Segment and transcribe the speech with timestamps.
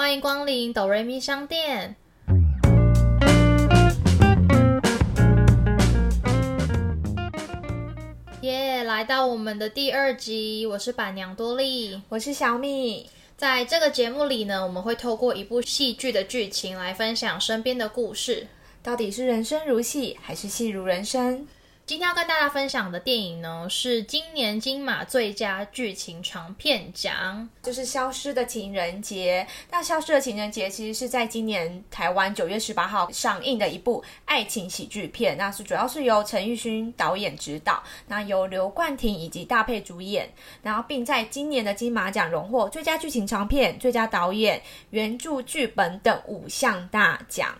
[0.00, 1.94] 欢迎光临哆瑞咪商店。
[8.40, 12.00] 耶，来到我们的第二集，我是板娘多莉。
[12.08, 13.10] 我是小米。
[13.36, 18.46] 在这个节目里呢，我们会透过一部戏剧的剧情来分享身边的故事。
[18.82, 21.46] 到底是人生如戏，还是戏如人生？
[21.90, 29.44] 今天要跟大家分享的电影呢，是今年金马最佳剧情长片奖，就是《消失的情人节》。
[29.72, 40.32] 那《消失的情人节》其实是在今年台湾九月十八号上映的一部爱情喜剧片，那是主要是由陈玉勋导演执导，那由刘冠廷以及大配主演，
[40.62, 47.52] 然后并在今年的金马奖荣获最佳剧情长片、最佳导演、原著剧本等五项大奖。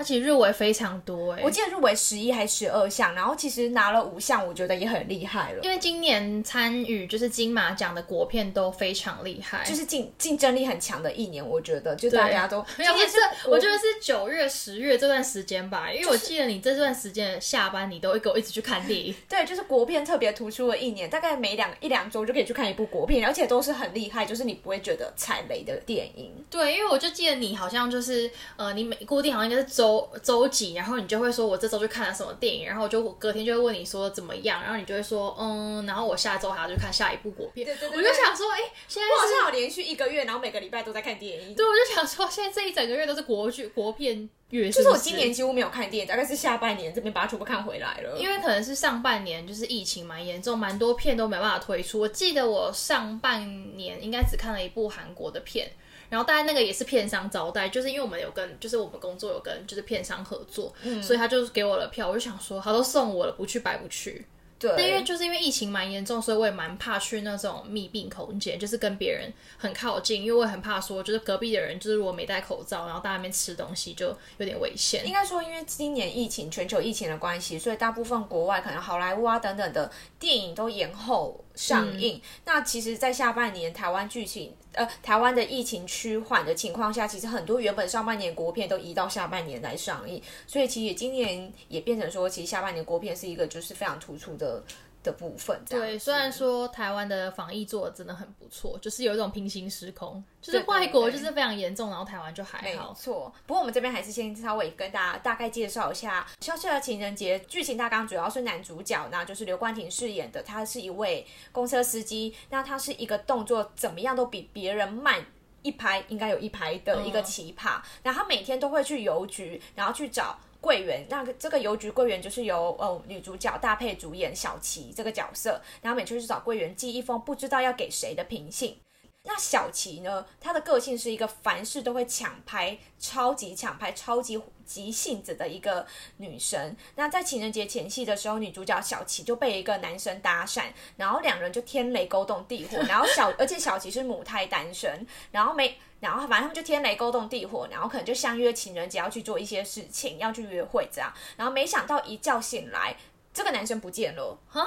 [0.00, 5.58] 它其实入围非常多哎，我记得入围十一还十二项，然后其实拿了五项，我觉得也很厉害了。
[5.62, 12.64] 因为今年参与就是金马奖的国片都非常厉害，就是竞竞争力很强的一年，我觉得就大家都。
[12.78, 19.14] 今年是我觉得是九月、十月这段时间吧，因为我记得你这段时间下班你都会跟我一直去看电影。
[19.28, 26.32] 对，就是国片特别突出的一年，大概每两一两周就可以去看一部国片，而且都是很厉害，就是你不会觉得踩雷的电影。
[26.48, 29.89] 对，因为我就记得你好像就是呃，你每固定好像应该是周
[30.22, 30.74] 周几。
[30.74, 37.64] 然后你就会说，我这周去看了什么电影，然后我就隔天就会问你说怎么样，然后你就会说，嗯，然后我下周还要去看下一部国片。
[37.64, 37.98] 对对对。
[37.98, 41.54] 我就想说，哎，现在我好像有连续一个月，然后每个礼拜都在看电影。
[41.54, 44.70] 对，我就想说，现在这一整个月都是国剧国片月。
[44.70, 48.18] 就是我今年几乎没有看电影，大概是下半年这边把它全部看回来了。
[48.18, 52.00] 因为可能是上半年就是疫情蛮严重，蛮多片都没办法推出。
[52.00, 55.70] 我记得我上半年应该只看了一部韩国的片。
[56.10, 64.26] 然后大概那个也是片商招待，就是因为我们有跟，就是我们工作有跟，就是片商合作，所以他就给我了票，我就想说，他都送我了，不去白不去。
[64.58, 75.06] 对，但因为就是因为疫情蛮严重，所以我也蛮怕去那种密闭空间，就是跟别人很靠近，因为我也很怕说，就是隔壁的人就是如果没戴口罩，然后在外面吃东西就有点危险。
[75.06, 82.20] 应该说，因为今年疫情，全球疫情的关系，所以大部分国外可能好莱坞啊等等的电影都延后上映。
[82.44, 94.62] 那其实，在下半年台湾剧情，呃，台湾的疫情趋缓的情况下，其实很多原本上半年国片都移到下半年来上映，所以其实今年也变成说，其实下半年国片是一个就是非常突出的。
[95.02, 102.92] 的部分，对，虽然说台湾的防疫做的真的很不错，就是有一种平行时空，就是外国就是非常严重，然后台湾就还好。
[102.92, 115.24] 错，不过我们这边还是先稍微跟大家大概介绍一下《消失的情人节》剧情大纲，主要是男主角，那就是刘冠廷饰演的，他是一位公车司机，那他是一个动作怎么样都比别人慢
[115.62, 120.38] 一拍，应该有一拍的一个奇葩，然后他每天都会去邮局，然后去找。
[120.60, 128.78] 柜员，那个这个邮局柜员就是由呃女主角大配主演小琪这个角色，然后每次去找柜员寄一封不知道要给谁的平信。
[129.22, 136.74] 那小琪呢，她的个性是一个凡事都会抢拍、超级抢拍、超级急性子的一个女生。
[136.94, 140.64] 那在情人节前夕的时候，女主角小琪就被一个男生搭讪，
[140.96, 142.78] 然后两人就天雷勾动地火。
[142.88, 145.76] 然后小，而且小琪是母胎单身，然后没。
[146.00, 151.12] 然后反正他们就天雷勾动地火，然后可能就相约情人节要去做一些事情，要去约会这样。
[151.36, 152.96] 然后没想到一觉醒来，
[153.32, 154.38] 这个男生不见了。
[154.48, 154.66] 哈，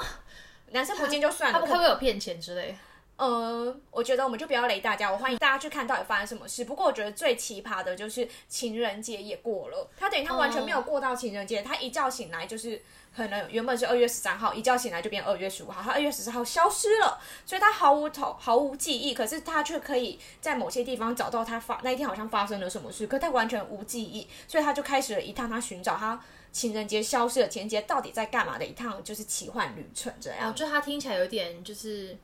[0.70, 2.76] 男生不见就算了，他不会有骗钱之类？
[3.16, 6.64] 呃，我觉得我们就不要雷大家，我欢迎大家去看到底发生什么事。
[6.64, 12.82] 不过我觉得最奇葩的就是情人节也过了，他等于他完全没有过到情人节，他一觉醒来就是。
[13.16, 17.16] 可能原本是二月十三号，一觉醒来就变二月十五号，他二月十四号消失了，
[17.46, 26.20] 所以他毫无头毫无记忆，可是他却可以在某些地方找到他发那一天好像发生了什么事，可他完全无记忆，所以他就开始了一趟他寻找他
[26.50, 30.52] 情人节消失的情人节到底在干嘛的一趟就是奇幻旅程，这样。
[30.52, 32.18] 就他听起来有点就是。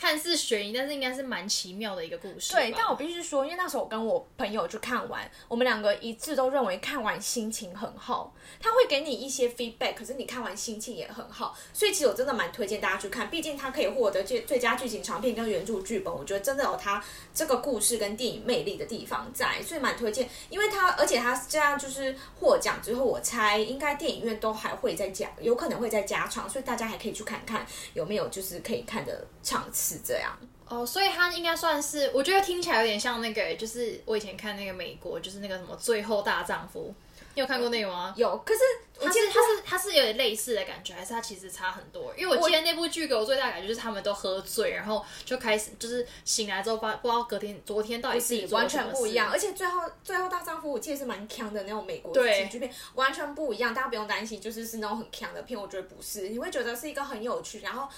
[0.00, 2.54] 看似悬疑，但是应该是蛮奇妙的一个故事。
[2.54, 8.34] 对，但我必须说，因为那时候我跟我朋友去看完，我们两个一致都认为看完心情很好。
[8.58, 11.54] 他会给你一些 feedback，可是你看完心情也很好。
[11.74, 17.04] 所以其实我真的蛮推荐大家去看，毕竟他可以获得最最佳剧情长片跟原著剧本，我觉得真的有他
[17.34, 20.26] 这个故事跟电影魅力的地方在，所以蛮推荐。
[20.48, 29.89] 因为他而且他这样就是获奖之后，我猜应该电影院都还会再加，有可能会再加场，所以大家还可以去看看有没有就是可以看的场次。
[29.90, 30.38] 是这样
[30.68, 36.94] 哦，所以它应该算是，我觉得听起来有点像那个，就是我以前看那个美国，就是那个什么《最后大丈夫》，
[37.34, 38.14] 你有看过那个吗？
[38.16, 38.60] 有，可是
[39.00, 42.14] 我记得它是它是有点类似的感觉，还是它其实差很多？
[42.16, 57.88] 因为我记得那部剧给我最大的感觉就是他们都喝醉，然后就开始就是醒来之后，不不知道隔天昨天到底是完全不一样，而且最后最后大丈夫我记得是蛮强的那种美国喜剧片，完全不一样，大家不用担心，就是是那种很强的片，我觉得不是，你会觉得是一个很有趣，然后。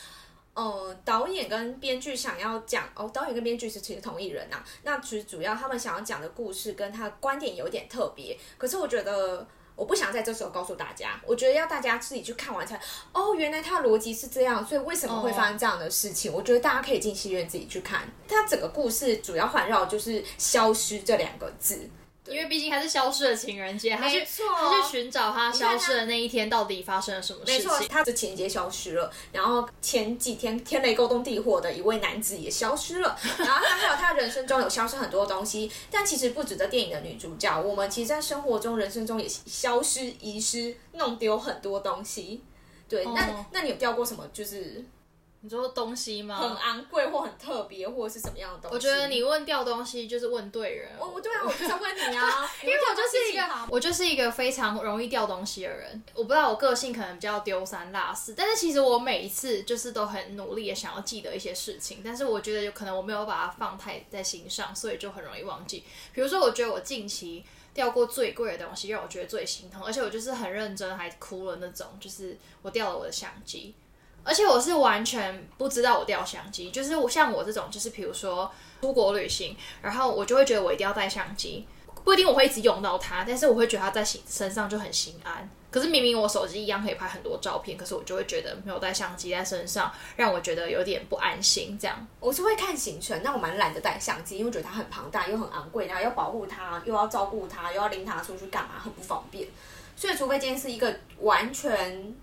[0.54, 9.46] 呃，导演跟编剧想要讲哦，导演跟编剧是其实同一人呐、那其实主要他们想要讲的故事跟他的观点有点特别，可是我觉得。
[9.74, 12.78] 我不想在这时候告诉大家，我觉得要大家自己去看完才
[13.14, 16.30] 哦，原来他的逻辑是这样，所以为什么会发生这样的事情？
[16.30, 18.02] 我觉得大家可以进戏院自己去看。
[18.28, 21.88] 他整个故事主要环绕就是消失这两个字，
[22.28, 27.88] 因为毕竟还是消失的情人节，他去没错他去寻找他消失的那一天到底发生了什么没错，事情。
[27.88, 42.44] 他的情人节消失了，然后前几天天雷勾动地火的一位男子也消失了，然后他还有他人生中有消失很多东西，但其实不止这电影的女主角，我们其实在生活中、人生中也消失、遗失、弄丢很多东西。
[42.88, 44.24] 对，那哦那你有掉过什么？
[44.32, 44.84] 就是
[45.44, 46.58] 你说东西吗很吗？
[46.62, 48.74] 昂贵或很特别，或者是什么样的东西？
[48.74, 50.88] 我觉得你问掉东西就是问对人。
[50.98, 56.02] 我我对啊，我就想问你啊， 因为我就是一个个，我就是一个非常容易掉东西的人。
[56.14, 65.82] 我不知道我个性可能比较丢三落四，但是其实我每一次就是都很努力的想要记得一些事情，但是我觉得有可能我没有把它放太在心上，所以就很容易忘记。
[66.12, 73.74] 比如说，我觉得我近期掉过最贵的东西，让我觉得最心痛，而且我就是很认真，还哭了那种，就是我掉了我的相机。
[74.24, 81.66] 而且我是完全不知道我掉相机，就是我像我这种，就是比如说出国旅行，然后我就会觉得我一定要带相机，
[82.04, 85.48] 不一定我会一直用到它，但是我会觉得它在身上就很心安。
[85.70, 91.78] 可是明明我手机一样可以拍很多照片，可是我就会觉得没有带相机在身上，让我觉得有点不安心。
[91.80, 99.48] 这样，我是会看行程，但我蛮懒得带相机，因为觉得它很庞大又很昂贵，然后要保护它，又要照顾它，又要拎它出去干嘛，很不方便。
[99.96, 102.14] 所以，除非今天是一个完全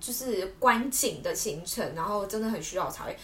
[0.00, 3.16] 就是观景的行程，然后真的很需要才会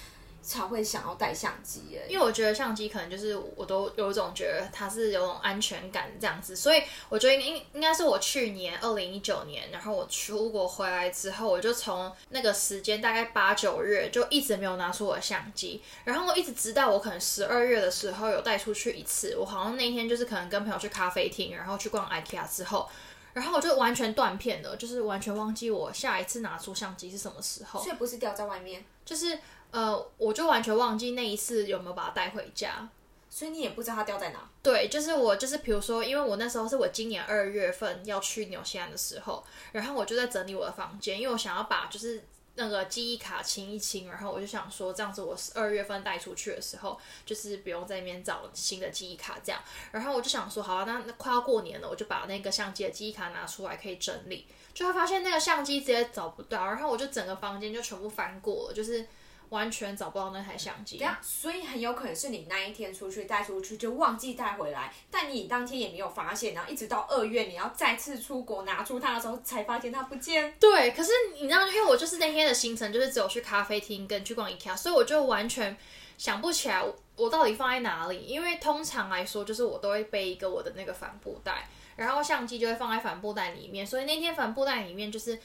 [0.43, 2.07] 才会想要带相机耶。
[2.09, 22.89] 因为我觉得相机可能就是我都有一种觉得它是有种安全感这样子，所以我觉得应应该是我去年二零一九年，然后我出国回来之后，我就从那个时间大概八九月就一直没有拿出我的相机，然后我一直直到我可能十二月的时候有带出去一次，我好像那天就是可能跟朋友去咖啡厅，然后去逛 IKEA 之后。
[23.37, 27.79] 然后我就完全断片了，就是完全忘记我下一次拿出相机是什么时候。
[27.83, 29.39] 所以不是掉在外面，就是
[29.71, 32.89] 呃，我就完全忘记那一次有没有把它带回家。
[33.29, 34.49] 所以你也不知道它掉在哪。
[34.63, 42.25] 对，就是我，就是比如说，因为我那时候是我今年二月份要去纽西兰的时候，然后我就在整理我的房间，因为我想要把就是
[42.57, 49.61] 那个记忆卡清一清，然后我就想说这样子，我二月份带出去的时候，就是不用在那边找新的记忆卡这样。
[49.93, 59.07] 然后我就想说，好、啊，那那快要过年了，我就把那个相机的记忆卡拿出来可以整理，就会发现那个相机直接找不到，然后我就整个房间就全部翻过了，就是
[59.51, 60.99] 完全找不到那台相机。
[60.99, 70.55] 对啊，所以很有可能是你那一天出去带出去就忘记带回来，但你当天也没有发现，然后一直到二月你要再次出国拿出它的时候才发现它不见。
[70.59, 75.77] 对，可是你知道，因为我就是那天的行程就是只有去咖啡厅跟去逛 IKEA，所以我就完全
[76.19, 78.25] 想不起来我我到底放在哪里。
[78.27, 85.39] 因为通常来说，就是我都会背一个我的那个帆布袋，然后相机就会放在帆布袋里面，所以那天帆布袋里面就是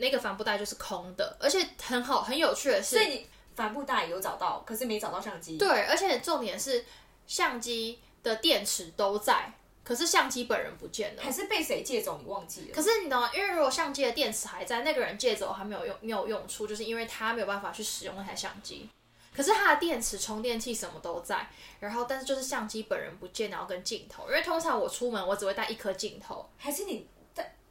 [0.00, 5.56] 那个帆布袋就是空的，而且很好很有趣的是，所以你帆布袋有找到，可是没找到相机。
[5.56, 6.84] 对，而且重点是
[7.26, 9.52] 相机的电池都在，
[9.84, 11.30] 可是相机本人不见了还。
[11.30, 12.18] 是被谁借走？
[12.22, 12.74] 你忘记了？
[12.74, 13.30] 可是你懂吗？
[13.34, 18.88] 因为如果相机的电池还在，那个人借走还没有用，没有用处，就是因为他没有办法去使用那台相机。
[19.32, 21.48] 可是它的电池、充电器什么都在，
[21.78, 27.19] 然后但是就是相机本人不见，然后跟镜头，因为通常我出门我只会带一颗镜头，还是你带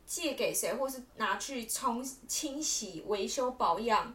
[0.09, 4.11] 借给谁，或是拿去冲清洗、维修、保养？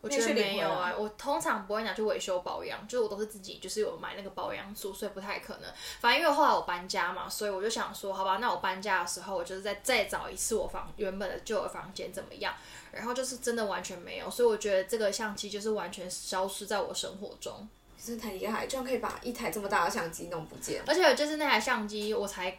[0.00, 5.70] 我觉得没有啊，我通常不会拿去维修保养，就是我都是自己就是有买那个保养组，所以不太可能。
[6.00, 12.54] 反正因为后来我搬家嘛，所以我就想说，好吧，那我搬家的时候，我就是再再找一次我房原本的旧的房间怎么样？
[12.90, 17.68] 然后就是真的完全没有，所以我觉得这个相机就是完全消失在我生活中。
[18.02, 20.82] 真的很厉害，居然可以把一台这么大的相机弄不见。
[20.86, 22.58] 而且就是那台相机，我才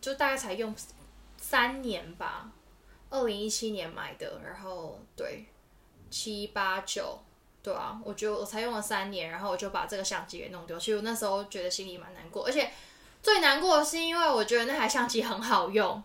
[0.00, 0.72] 就大概才用
[1.54, 2.50] 三年吧，
[3.10, 5.46] 二零一七年买的，然后对
[6.10, 7.16] 七八九，
[7.62, 10.76] 对啊，我觉得我才用了三年，然后我就把这个相机给弄丢。
[10.76, 12.72] 其实我那时候觉得心里蛮难过，而且
[13.22, 16.02] 最难过的是因为我觉得那台相机很好用，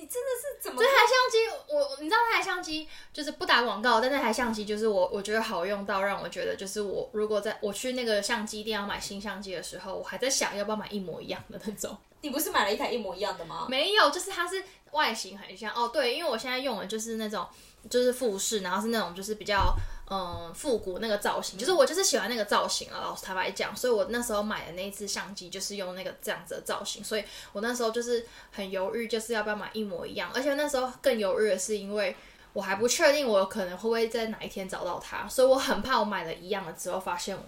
[0.00, 0.86] 你真的是怎么这？
[0.88, 11.96] 台相机，我你知道那台相机就是不打广告，但那台相机就是我我觉得好用到让我觉得就是我如果在我去那个相机店要买新相机的时候，我还在想要不要买一模一样的那种。
[12.20, 13.66] 你不是买了一台一模一样的吗？
[13.68, 14.62] 没有，就是它是
[14.92, 15.88] 外形很像哦。
[15.88, 17.46] 对，因为我现在用的就是那种
[17.90, 19.74] 就是富士，然后是那种就是比较
[20.10, 23.00] 嗯复古那个造型，就是我就是喜欢那个造型啊。
[23.02, 30.30] 老实坦白讲，所以我那时候买的那一支相机就是用那个这样子的造型，所以我那时候就是很犹豫，就是要不要买一模一样。
[30.34, 32.16] 而且那时候更犹豫的是因为。
[32.54, 37.38] 我还不确定我可能会不会在哪一天找到它，所以我很怕我买了一样的之后发现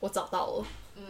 [0.00, 0.64] 我找到了，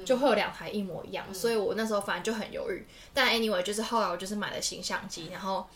[0.04, 2.86] 就会有两台一模一样，所以我那时候反正就很犹豫。
[3.12, 5.66] 但 anyway，就是后来我就是买了新相机，然后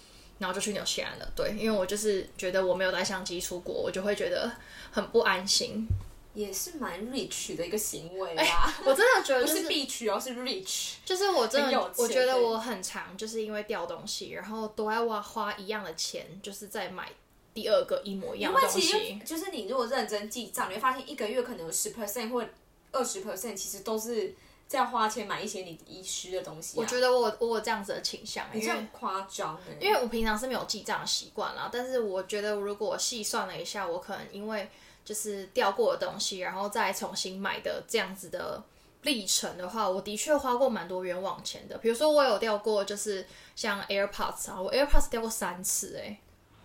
[0.42, 1.32] 然后就去纽西兰了。
[1.36, 4.50] 对，因为我就是觉得我没有带相机出国，我就会觉得
[4.90, 5.86] 很不安心。
[6.34, 8.74] 也是蛮 rich 的一个行为啦。
[8.84, 10.94] 我真的觉得 不就是必取哦，是 rich。
[11.04, 17.12] 就是我真的有我觉得我很常，就是因为掉东西，然后都要花花一样的钱，就是在买
[17.52, 19.22] 第二个一模一样的东因为其实西。
[19.24, 22.44] 就是你如果认真记账，你会发现一个月可能有十 percent 或
[22.90, 24.34] 二十 percent，其实都是
[24.72, 26.80] 在花钱买一些你遗失的东西、啊。
[26.80, 34.68] 我觉得我有我有这样子的倾向，你这样夸张欸因为我平常是没有记账的习惯啦，但是我觉得如果我细算了一下，我可能因为
[35.04, 38.62] 就是掉过的东西，然后再重新买的这样子的
[39.02, 41.76] 历程的话，我的确花过蛮多冤枉钱的。
[41.78, 46.18] 比如说我有掉过，就是像 AirPods 啊，我 AirPods 掉过三次哎、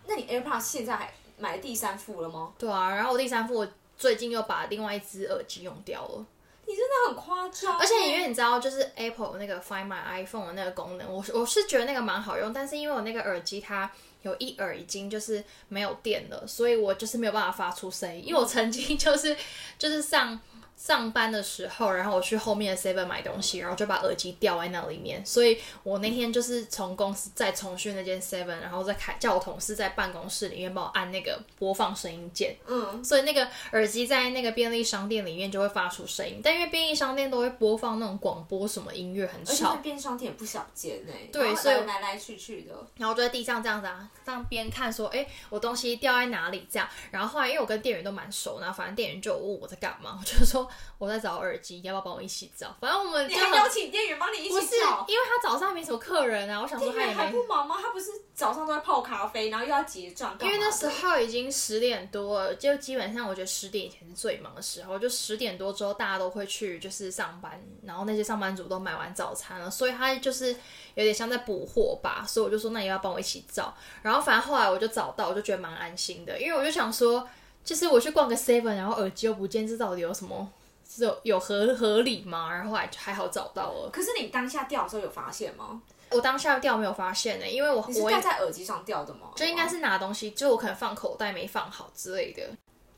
[0.08, 2.54] 那你 AirPods 现在还买第三副了吗？
[2.58, 6.26] 对啊，然后我第三副我最近又把另外一只耳机用掉了。
[6.68, 13.90] 你真的很夸张，而且因为你知道，就是 Apple 那个 Find My iPhone 的那个功能，我我是觉得那个蛮好用，但是因为我那个耳机它
[14.24, 18.28] 有一耳已经就是没有电了，所以我就是没有办法发出声音。
[18.28, 19.36] 因为我曾经就是
[19.80, 20.38] 就是上
[20.78, 50.67] 上班的时候，然后我去后面的 Seven 买东西，然后就把耳机掉在那里面，所以我那天就是从公司再重去那间 Seven，然后再开叫我同事在办公室里面帮我按那个播放声音键，嗯，所以那个耳机在那个便利商店里面就会发出声音，但因为便利商店都会播放那种广播什么音乐很而且，便利商店也不小间呢，对所以来来去去的，然后就在地上这样子啊，这样边看说，哎，我东西掉在哪里这样，然后后来因为我跟店员都蛮熟，然后反正店员就有问我在干嘛，我就说
[50.98, 52.76] 我在找耳机，你要不要帮我一起找？
[52.80, 55.06] 反正我们你就很还邀请店员帮你一不是，起找。
[55.08, 57.78] 因为他早上没什么客人啊，我想说他也还没不忙吗？
[57.82, 70.56] 他不是早上都在泡咖啡，然后又要结账，因为那时候候已经十点多了，就基本上我觉得十点以前是最忙的时候，就十点多之后大家都会去就是上班，然后那些上班族都买完早餐了，所以他就是
[70.96, 77.28] 有点像在补货吧，所以我就说那你要帮我一起找，然后反正后来我就找到，我就觉得蛮安心的，因为我就想说，
[77.64, 80.50] 就是我去逛个 seven，然后耳机又不见，这到底有什么？
[80.98, 82.52] 是有有合合理吗？
[82.52, 85.82] 然后后来还好找到了，可是你当下掉的时候有发现吗？
[86.10, 89.28] 我当下掉没有发现呢、因为我我戴在耳机上掉的吗？
[89.36, 92.42] 就应该是拿东西，就我可能放口袋没放好之类的。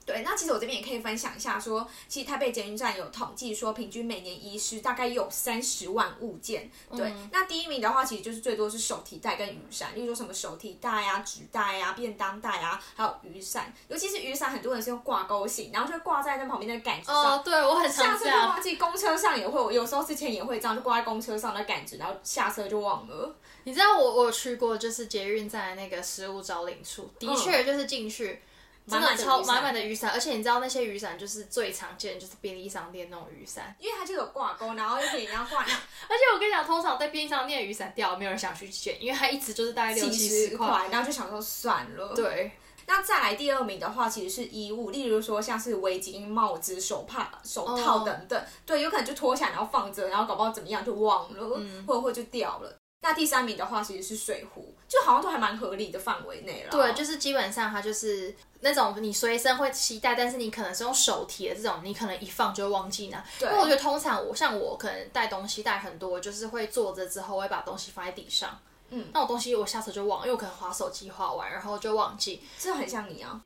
[0.09, 6.67] 对，那其实我这边也可以分享一下说其实台北捷运站有统计说，平均每年遗失大概有三十万物件。
[6.97, 13.71] 对，那第一名的话，其实就是最多是手提袋跟雨伞，例如说什么手提袋啊、纸袋啊、便当袋啊，还有雨伞。
[13.87, 17.35] 尤其是雨伞，很多人是用挂钩型，然后就挂在那旁边的杆子上。
[17.37, 18.31] 哦，对我很下车就。
[18.31, 23.35] 忘记，公车上也会，我有时候之前也会这样，就挂在公车上的杆子，然后下车就忘了。
[23.65, 28.41] 你知道我我有去过，就是捷运站的那个食物招领处，的确就是进去。
[28.89, 33.75] 真的满满超满满的雨伞，而且你知道那些雨伞就是最常见的，就是便利商店那种雨伞。
[33.79, 40.87] 因为它就有挂钩，然后又可以让挂那而且我跟你讲，通常在便利商店的雨伞掉，没有人想去捡，因为它一直就是大概六几七十块。
[40.91, 42.13] 然后就想说算了。
[42.15, 42.51] 对，
[42.87, 48.43] 那再来第二名的话，其实是衣物，例如说像是围巾、帽子、手帕、手套等等。
[48.65, 52.75] 对，有可能就脱下来然后放着，然后搞不好怎么样就忘了，或者会就掉了。
[53.01, 56.69] 那第三名的话，其实是水壶，就好像都还蛮合理的范围内了。
[56.69, 63.17] 对，就是基本上它就是那种你随身会期待，但是你可能是用手提的这种，你可能一放就会忘记拿。
[63.17, 68.59] 因对为我觉得通常我像我可能带东西带很多，就是会坐着之后我会把东西放在地上。
[68.89, 72.41] 嗯，那我东西我下车就忘，因为我可能划手机划完，然后就忘记。
[72.57, 73.39] 这很像你啊。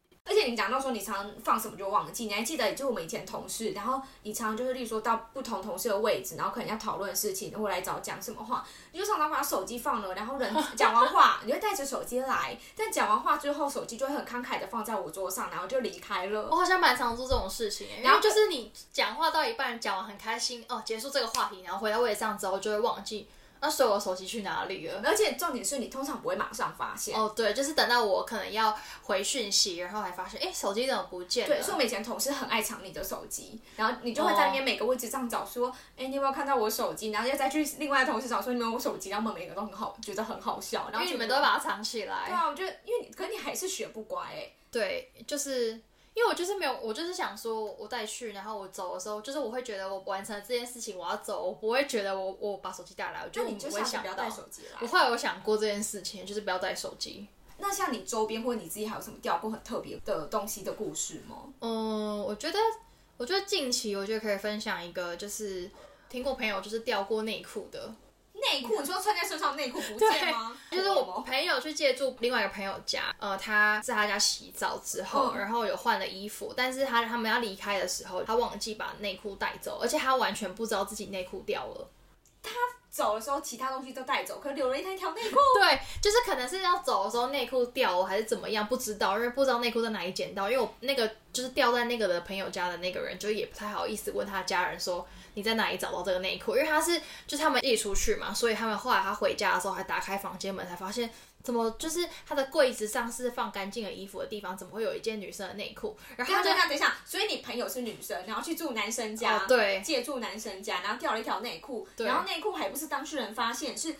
[0.43, 16.50] 而且你讲到说你常常放什么就忘记，你还记得就我们以前同事，然后你常常就是例如说到不同同事的位置，然后可能要讨论事情或来找讲什么话，你就常常把手机放了，然后人 讲完话，你会带着手机来，但讲完话之后，手机就会很慷慨的放在我桌上，然后就离开了。
[16.51, 23.29] 我好像蛮常做这种事情，然后就是你讲话到一半，讲完很开心哦，结束这个话题，然后回到位置上之后就会忘记，
[23.65, 25.01] 那所以我手机去哪里了？
[25.05, 27.17] 而且重点是你通常不会马上发现。
[27.17, 31.55] 哦，对，就是等到我可能要回讯息，然后才发现，哎，手机怎么不见了？
[31.55, 37.12] 对，所以我们以前同事很爱抢你的手机，然后你就会在那边每个位置上找，说，哎、你有没有看到我手机？
[37.12, 39.10] 然后又再去另外的同事找，说你有没有我手机？
[39.10, 40.89] 然后我们每个都很好，觉得很好笑。
[40.91, 42.25] 然后因为你们都会把它藏起来。
[42.25, 45.79] 对啊，我觉得，因为你，可你还是学不乖哎、对，就是
[46.15, 54.29] 因为我就是没有，我就是想说，我带去，然后我走的时候，就是我会觉得我完成了这件事情，我要走，我不会觉得我我把手机带来，我就那你就不会想不要带。
[54.29, 54.77] 手机来。
[54.82, 57.27] 我后来有想过这件事情，就是不要带手机。
[57.58, 61.38] 那像你周边或你自己还有什么掉过很特别的东西的故事吗？
[61.62, 62.60] 嗯，我觉得，
[63.17, 65.70] 我觉得近期我觉得可以分享一个，就是
[66.10, 67.93] 听过朋友就是掉过内裤的，
[68.51, 70.55] 内内裤，你说穿在身上内裤不见吗？
[70.69, 81.89] 就是我朋友去借住另外一个朋友家，呃，他在他家洗澡之后，嗯然后有换了衣服，但是他他们要离开的时候，他忘记把内裤带走，而且他完全不知道自己内裤掉了。
[82.41, 82.51] 他
[82.89, 85.38] 走的时候其他东西都带走，可留了一条内裤。
[85.55, 90.51] 对，就是可能是要走的时候内裤掉了还是怎么样，不知道，因为不知道内裤在哪里捡到。
[90.51, 101.09] 因为我那个就是掉在那个的朋友家的那个人，就也不太好意思问他家人说你在哪里找到这个内裤，因为他是就是他们一起出去嘛，所以他们后来他回家的时候还打开房间门才发现。
[101.43, 105.93] 怎么就是他的柜子上是放干净的衣服的地方，怎么会有一件女生的内裤？
[106.15, 113.93] 然后他就等一下，等一下，所以你朋友是女生，然后去住男生家，哦对借住男生家，然后掉了一条内裤，对然后内裤还不是当事人发现，是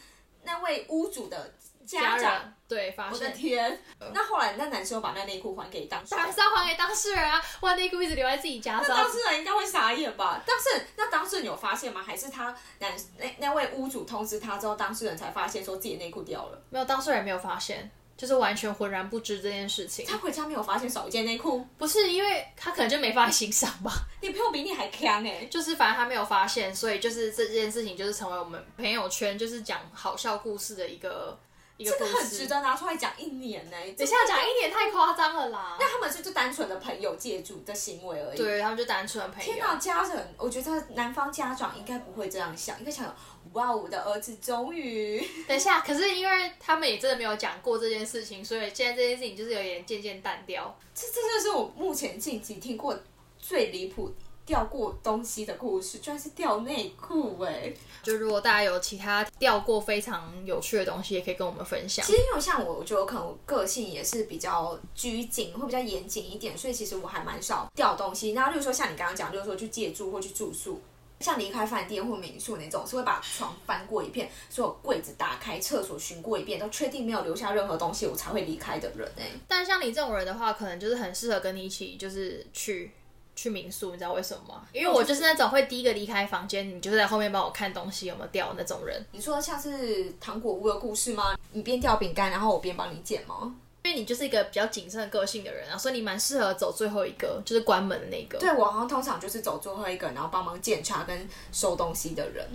[0.44, 1.54] 那位屋主的
[1.86, 2.34] 家家长。
[2.34, 3.80] 人对发我的，天！
[4.14, 9.12] 那后来那男生又把那内裤还给当事人当然是，要还给当事人啊，不然内裤一直留在自己家上那当。
[9.12, 10.42] 事人应该会傻眼吧？
[10.44, 12.02] 当事人那当事人有发现吗？
[12.02, 16.60] 还是他男那那位屋主通知他之后，当事人才发现说自己内裤掉了？
[16.72, 20.04] 没有当事人没有发现，就是完全浑然不知这件事情。
[20.08, 31.38] 他回家没有发现少一件内裤，不是因为他可能就没放在心上吧， 你朋友比你还强哎、就是反正他没有发现，所以就是这件事情就是成为我们朋友圈就是讲好笑故事的一个
[31.78, 32.48] 一个故这个很值。
[32.48, 35.78] 得拿出来讲一年呢、等一下讲一年太夸张了啦。
[35.80, 38.38] 那他们是就单纯的朋友借住的行为而已。
[38.38, 43.16] 对他们就单纯的朋友，天哪，家人，我觉得男方家长应该不会这样想，应该想，
[43.54, 50.78] 哇，我的儿子终于， 等一下，可是因为他们也真的没有讲过这件事情，所以现在这件事情就是有点渐渐淡掉。
[50.94, 52.98] 这这就是我目前近期听过
[53.40, 54.14] 最离谱
[54.46, 57.74] 掉过东西的故事，居然是掉内裤哎！
[58.02, 62.12] 就如果大家有其他掉过非常有趣的东西，也可以跟我们分享其。
[62.14, 68.34] 实因为像我，我觉得我可能个性也是比较拘谨，会比较严谨一点，所以其实我还蛮少掉东西。
[68.34, 70.82] 然后，例如说像你刚刚讲，就是说去借住或去住宿。
[71.20, 82.92] 像离开饭店或民宿那种，是会把床翻过一遍，所有柜子打开，厕所巡过一遍，都确定没有留下任何东西，我才会离开的人哎、但像你这种人的话，可能就是很适合跟你一起，就是去
[83.36, 84.66] 去民宿，你知道为什么吗？
[84.72, 89.04] 因为我就是那种会第一个离开房间，你就在后面帮我看东西有没有掉的那种人。
[89.12, 91.38] 你说像是糖果屋的故事吗？
[91.52, 93.56] 你边掉饼干，然后我边帮你捡吗？
[93.84, 98.38] 因为你就是一个比较谨慎的个性的人啊，所以你蛮适合走最后一个，就是关门的那个。
[98.40, 102.48] 对我好像通常就是走最后一个，然后帮忙检查跟收东西的人。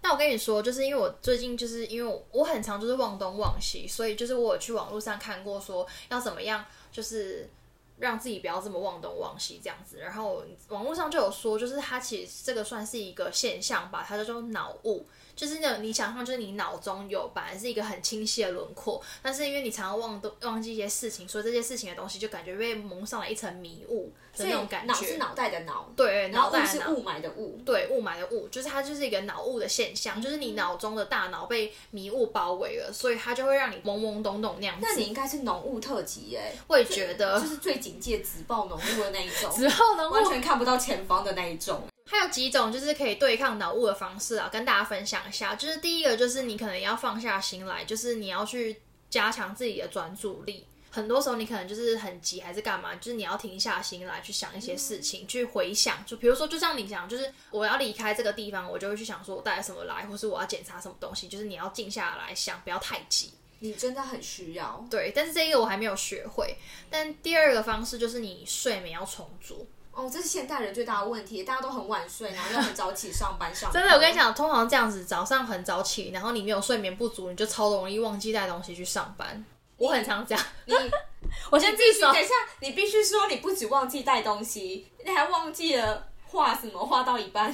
[0.00, 7.50] 那我跟你说，就是因为我最近就是因为我我很常就是忘东忘西，所以就是我有去网络上看过说要怎么样，就是
[7.98, 9.98] 让自己不要这么忘东忘西这样子。
[9.98, 15.06] 然后网络上就有说，就是它其实这个算是一个现象吧，它叫做脑雾。
[15.38, 24.92] 就是那种你想象，就是你脑中有本来是一个很清晰的轮廓，但是因为你常常忘东忘记一些事情，所以这些事情的东西就感觉被蒙上了一层迷雾的那种感觉。
[24.92, 27.56] 脑是脑袋的脑，对，然后雾脑袋是雾霾的雾。
[27.64, 34.84] 对雾霾的雾，就是它就是一个脑雾的现象，就是你脑中的大脑被迷雾包围了，所以它就会让你懵懵懂懂那样子。
[34.84, 41.80] 那你应该是浓雾特辑耶，我也觉得就，是最警戒、直爆浓雾的那一种，之后呢，完全看不到前方的那一种。
[42.10, 45.54] 还有几种就是可以对抗脑雾的方式啊，跟大家分享一下。
[45.54, 50.66] 就是第一个就是你可能要放下心来，就是你要去加强自己的专注力。
[50.90, 56.02] 很多时候你可能就是很急还是干嘛，就是你要停下心来去想一些事情，去回想。
[56.06, 61.28] 就比如说，就像你讲，就是我要离开这个地方，我就会去想说我带什么来，或是我要检查什么东西。
[61.28, 63.30] 就是你要静下来想，不要太急。
[63.58, 64.82] 你真的很需要。
[64.90, 66.56] 对，但是这个我还没有学会。
[66.88, 69.68] 但第二个方式就是你睡眠要充足。
[69.98, 73.82] 哦，这是现代人最大的问题，大家都很晚睡，然后又很早起上班上班。
[73.82, 79.44] 真的，我跟你，讲，通常这样子，早上很早起，然后你没有睡眠不足，你就超容易忘记带东西去上班。
[79.76, 80.74] 我很常这样，你
[81.50, 87.52] 我先自己等，一下，你必须说你不止忘记带东西，你还忘记了画什么，画到一半，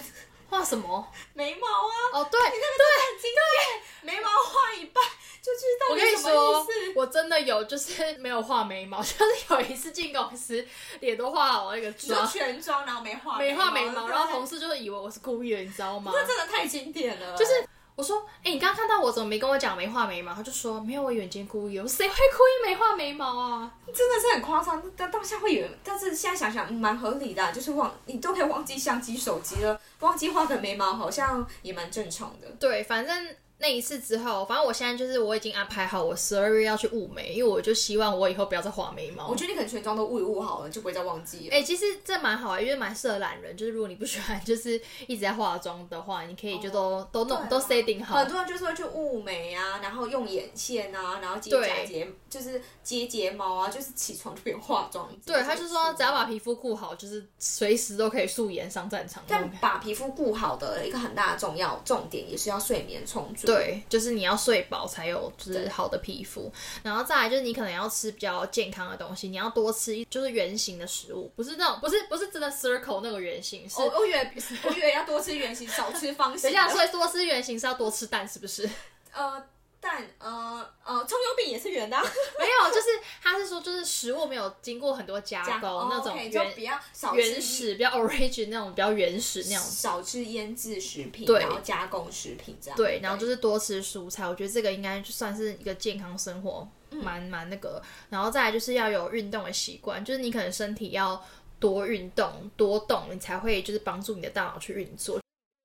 [0.54, 1.06] 画什么？
[1.34, 5.02] 眉毛啊，哦，对，很经典，眉毛画一半
[5.42, 6.64] 就知道我跟你说。，
[6.94, 10.64] 我真的有，就是没有画眉毛， 就是有一次进公司，
[11.00, 16.12] 脸都画好那个妆，全妆，然后没画没画眉毛，然后同事就是以为我是故意的，你知道吗？
[16.14, 20.34] 那真的太经典了，就是我说，哎、你刚刚看到我怎么没跟我讲没画眉毛？
[20.34, 21.78] 他就说没有，我眼睛故意。
[21.78, 23.72] 我谁会故意没画眉毛啊？
[23.86, 32.48] 真的是很夸张，但当下会有，但是现在想想嗯蛮合理的啊、就是忘你都可以忘记相机、手机了，忘记画个眉毛好像也蛮正常的。
[32.58, 39.26] 对，反正那一次之后，反正我现在就是我已经安排好我十二月要去雾眉，因为我就希望我以后不要再画眉毛。
[39.26, 41.56] 我觉得你可能全妆都雾一雾好了，就不会再忘记了。
[41.56, 43.56] 哎、其实这蛮好啊，因为蛮适合懒人。
[43.56, 48.28] 就是如果你不喜欢 就是一直在化妆的话，你可以就都、都弄、啊都 setting 好很。
[48.28, 55.08] 多人就是会去雾眉啊，然后用眼线啊，然后接对假睫，就是接睫毛啊，就是起床就边化妆。
[55.24, 59.22] 对，他就说只要把皮肤顾好，就是随时都可以素颜上战场。
[59.26, 63.53] 但把皮肤顾好的一个很大的重要重点，也是要睡眠充足。
[63.54, 74.32] 对，就是你要睡饱才有就是好的皮肤，然后再来就是你可能要吃比较健康的东西，你要多吃就是圆形的食物，不是那种不是不是真的 circle 那个圆形，是哦我以为
[74.64, 76.42] 我以为要多吃圆形，少吃方形的。
[76.50, 78.68] 等一下，所以多吃圆形是要多吃蛋，是不是？
[79.12, 79.40] 呃，
[79.84, 82.02] 蛋呃呃，葱油饼也是圆的啊、
[82.40, 82.88] 没有，就是
[83.22, 89.58] 他是说就是食物没有经过很多加工，哦那种就原比较少吃原始比较 origin 那种比较原始那种。
[89.58, 92.76] 少吃腌制食品，对然后加工食品这样。
[92.76, 97.82] 对，然后就是多吃蔬菜，我觉得这个应该就算是一个健康生活，嗯蛮蛮那个。
[98.08, 101.22] 然后再来就是要有运动的习惯，就是你可能身体要
[101.60, 105.20] 多运动、多动，你才会就是帮助你的大脑去运作。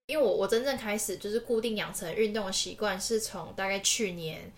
[0.10, 4.52] 因为我我真正开始就是固定养成运动的习惯，是从大概去年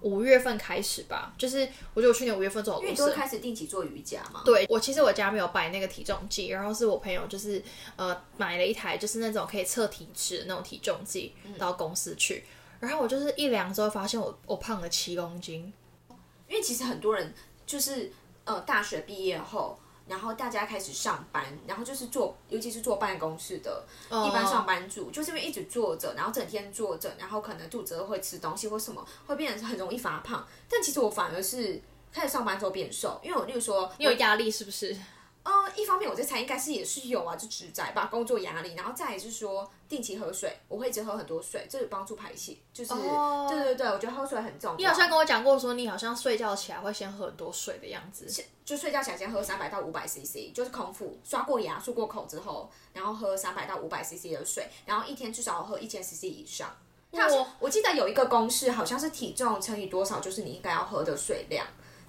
[0.00, 1.34] 五月份开始吧。
[1.36, 4.40] 就是我觉得我去年五月份做好多事因为你都会，开始定期做瑜伽嘛。
[4.42, 7.62] 对我其实我家没有摆那个体重计，然后是我朋友就是
[7.96, 12.44] 呃买了一台就是那种可以测体脂的那种体重计到公司去，
[12.80, 15.70] 然后我就是一量之后发现我我胖了七公斤，
[16.48, 17.34] 因为其实很多人
[17.66, 18.10] 就是
[18.44, 30.46] 呃大学毕业后，然后大家开始上班，然后就是坐，尤其是坐办公室的、一般上班族，就是因为一直坐着，然后整天坐着，然后可能肚子会吃东西或什么，会变得很容易发胖。
[30.68, 31.80] 但其实我反而是
[32.12, 34.96] 开始上班之后变瘦，因为我例如说你有压力是不是？
[35.46, 44.76] 呃，一方面我在猜应该是也是有啊，就职宅吧，工作压力，然后再也是说定期喝水，我会一直喝很多水，这有帮助排泄，就是、哦对对对，我觉得喝水很重要。
[44.76, 48.26] 你好像跟我讲过说你好像睡觉起来会先喝很多水的样子，
[48.64, 56.76] 就睡觉起来先喝三百到五百 CC，就是空腹刷过牙、漱过口之后，然后喝三百到五百 CC 的水，然后一天至少喝一千 CC 以上。
[57.12, 61.64] 它好像哇我记得有一个公式，好像是体重乘以多少，就是你应该要喝的水量。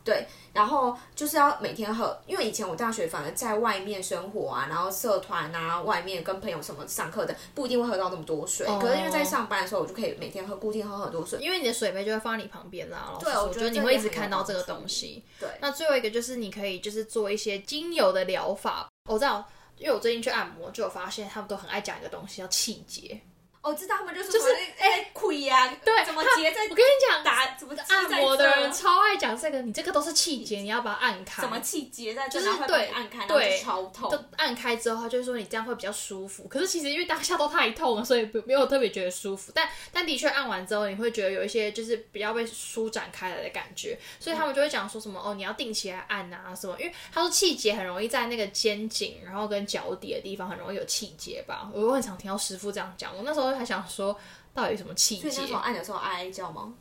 [0.08, 8.66] 对，然后就是要每天喝，因为以前我大学反而在外面生活啊，然后社团啊，外面跟朋友什么上课的，不一定会喝到那么多水。
[8.80, 11.38] 可是因为在上班的时候，我就可以每天喝，固定喝很多水。
[11.42, 13.18] 因为你的水杯就会放在你旁边啦。
[13.20, 15.22] 对说，我觉得你会一直看到这个帮助东西。
[15.42, 18.88] 对，那最后一个就是你可以就是做一些精油的疗法。
[19.10, 19.46] 我知道，
[19.78, 23.20] 因为我最近去按摩，就有发现他们都很爱讲一个东西叫气节。
[23.68, 24.48] 我知道他们就是就是
[24.80, 31.42] 哎亏呀，对怎么结在我跟你讲，打怎么系按摩的人超爱讲这个，你这个都是气结，你要把它按开。
[31.42, 34.10] 怎么气结在，就是对按开，对就超痛。
[34.10, 36.48] 就按开之后，他就会说你这样会比较舒服。
[36.48, 39.52] 可是其实因为当下都太痛了，所以不没有特别觉得舒服。
[39.54, 44.00] 但但的确按完之后，你会觉得有一些就是比较被舒展开来的感觉。
[44.20, 46.76] 所以他们就会讲说什么哦，你要定期来按啊什么。
[46.80, 51.70] 因为他说气结很容易在那个肩颈，然后跟脚底的地方很容易有气结吧。
[51.74, 53.16] 我很常听到师傅这样讲。
[53.16, 54.18] 我那时候还想说，
[54.54, 55.46] 到底有什么气节所以？
[55.46, 56.74] 那时候按的时候哀哀叫吗？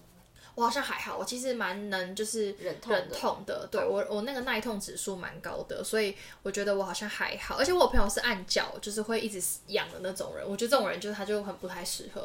[0.55, 7.57] 我好像还好，我其实蛮能就是忍痛的忍痛的，对我我那个耐痛指数蛮高的，所以我觉得我好像还好。
[7.59, 12.23] 而且我朋友是按脚，就是会一直痒的那种人，我觉得这种人就是他就很不太适合，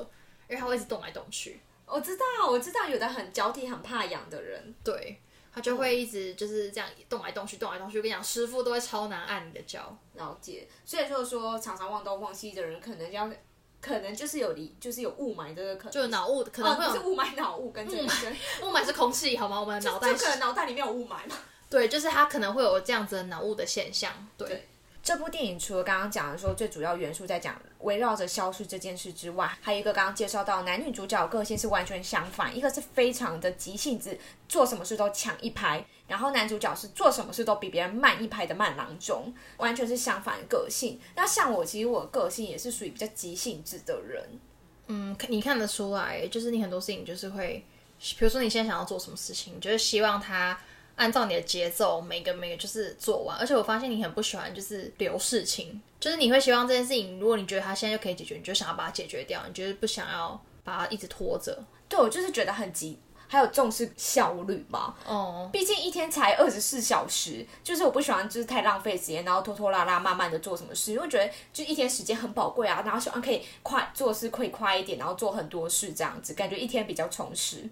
[0.48, 5.20] 因为他会一直动来动去，我知道，我知道，有的很脚底很怕痒的人，对
[5.54, 7.98] 他就会一直就是这样动来动去，动来动去。
[7.98, 10.66] 我跟你讲，师傅都会超难按你的脚，了解。
[10.86, 13.30] 所以就是说，常常忘东忘西的人，可能要，
[13.82, 15.92] 可能就是有离，就是有雾霾这个可能。
[15.92, 19.60] 就脑雾可能哦，会有、雾霾，脑雾跟雾霾，雾霾是空气好吗？
[19.60, 21.36] 我们的脑袋就可能脑袋里面有雾霾嘛。
[21.70, 24.48] 对，就是它可能会有这样子的脑雾的现象，对。
[24.48, 24.68] 对
[25.04, 34.16] 这部电影除了刚刚讲的说最主要元素在讲围绕着消失这件事之外，还有一个刚刚介绍到男女主角个性是完全相反，一个是非常的急性子，
[34.48, 41.00] 做什么事都抢一拍，然后男主角是做什么事都比别人慢一拍的慢郎中，完全是相反的个性。
[41.16, 44.24] 那像我，其实我个性也是属于比较急性子的人，
[44.86, 47.66] 嗯，你看得出来，就是你很多事情就是会，
[48.00, 50.60] 比如说你现在想要做什么事情，就是希望他
[51.02, 53.36] 按照你的节奏，每个每个就是做完。
[53.38, 61.64] 而且我发现你很不喜欢就是留事情，就是你会希望这件事情，如果你觉得它现在就可以解决，你就想要把它解决掉，你就是不想要把它一直拖着。
[61.90, 63.00] 对我就是觉得很急。
[63.28, 77.70] 还有重视效率吧，哦，毕竟一天才二十四小时，就是我不喜欢就是太浪费时间，然后拖拖拉拉慢慢的做什么事，因为觉得就一天时间很宝贵啊，然后希望可以快做事可以快一点，然后做很多事这样子，感觉一天比较充实。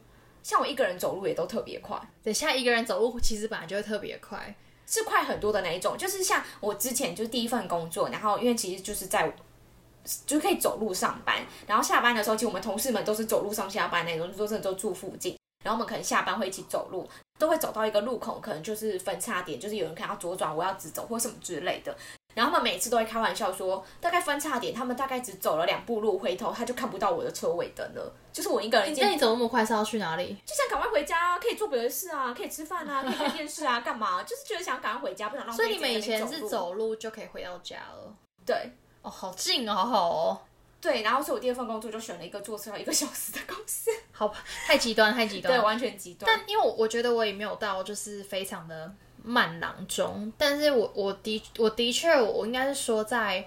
[0.50, 4.56] 像我一个人走路也都特别快，等下一个人走路其实本来就会特别快。
[4.88, 5.96] 是快很多的那一种。
[5.96, 9.32] 就是像我之前就是第一份工作，然后因为其实就是在。
[10.26, 17.08] 就是可以走路上班，然后下班的时候，其实我们同事们都是走路上下班那种，就说真的都住附近，然后我们可能下班会一起走路，
[17.38, 21.96] 都会走到一个路口，可能就是分叉点，就是有人可能要左转，我要直走或什么之类的。
[22.36, 28.14] 然后他们每次都会开玩笑说，大概分叉点，他们大概只走了两步路，回头他就看不到我的车尾灯了。
[28.32, 30.38] 就是我一个人那你走那么快是要去哪里？
[30.46, 34.24] 就想赶快回家啊，可以做别的事啊，可以吃饭啊，可以看电视啊， 干嘛？
[34.24, 38.14] 就是觉得想赶快回家，不想浪费所以你们以前是走路就可以回到家了？
[38.46, 40.40] 对，哦，好近哦，好好哦。
[40.80, 45.54] 对，然后所以我第二份工作就选了一个坐车要一个小时的公司，好吧，太极端，太极端。
[45.54, 46.26] 对，完全极端。
[46.26, 48.90] 但因为我我觉得我也没有到就是非常的
[49.30, 53.46] 慢郎中，但是我我的我的确我应该是说在。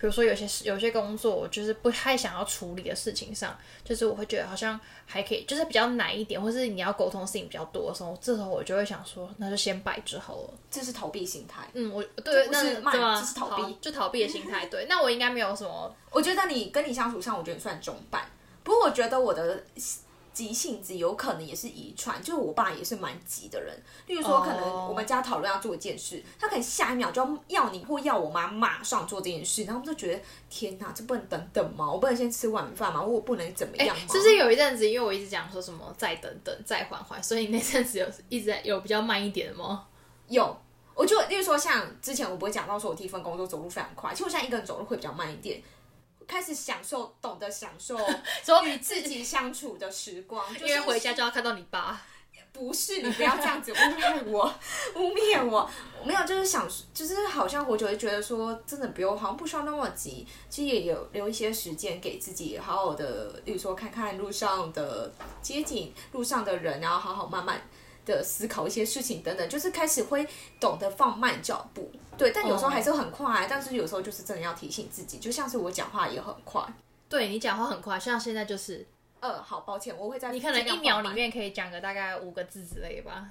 [0.00, 10.54] 比如说有些事、有些工作，我就是不太想要处理的事情上，就是我会觉得好像还可以，就是比较难一点，或是你要沟通的事情比较多的时候，这时候我就会想说，那就先摆之后了。
[10.70, 11.68] 这是逃避心态。
[11.74, 14.64] 嗯，我对，那是慢，这是逃避，就逃避的心态。
[14.68, 15.94] 对， 那我应该没有什么。
[16.10, 18.24] 我觉得你跟你相处上，我觉得算中半。
[18.64, 19.62] 不过我觉得我的。
[20.32, 23.76] 急性子有可能也是遗传，就是我爸也是蛮急的人。
[24.06, 31.90] 例如说，可能我们家讨论要做一件事，他可能下一秒就要要你或要我妈马上做这件事，然后我们就觉得天哪，这不能等等吗？
[31.90, 33.02] 我不能先吃晚饭吗？
[33.02, 34.02] 我不能怎么样吗？
[34.08, 39.86] 是不是有一阵子，因为我一直讲说什么再等等再缓缓，所以那阵子有一直在有比较慢一点吗？
[40.28, 40.56] 有，
[40.94, 45.60] 我就例如说像之前我不会讲到说我第一份工作走路非常快，其实我现在一个人走路会比较慢一点。
[46.30, 47.98] 开始享受，懂得享受
[48.64, 52.00] 与自己相处的时光， 因为回家就要看到你爸。
[52.52, 54.52] 不是，你不要这样子污蔑我，
[54.96, 55.70] 污蔑我。
[56.04, 60.26] 没有，就是想，就是好像我就会觉得说，真的不用，好像不需要那么急。
[60.48, 67.62] 其实也有留一些时间给自己，好好的，比如说看看路上的街景，路上的人，然后好好慢慢。
[68.04, 70.26] 的思考一些事情等等，就是开始会
[70.58, 76.62] 懂得放慢脚步，对，但有时候还是很快，但是有时候就是真的要提醒自己，就像是我讲话也很快，
[77.08, 78.86] 对你讲话很快，像现在就是，
[79.20, 83.28] 呃，好抱歉，我会在你可能一秒里面可以讲个大概五个字之类吧，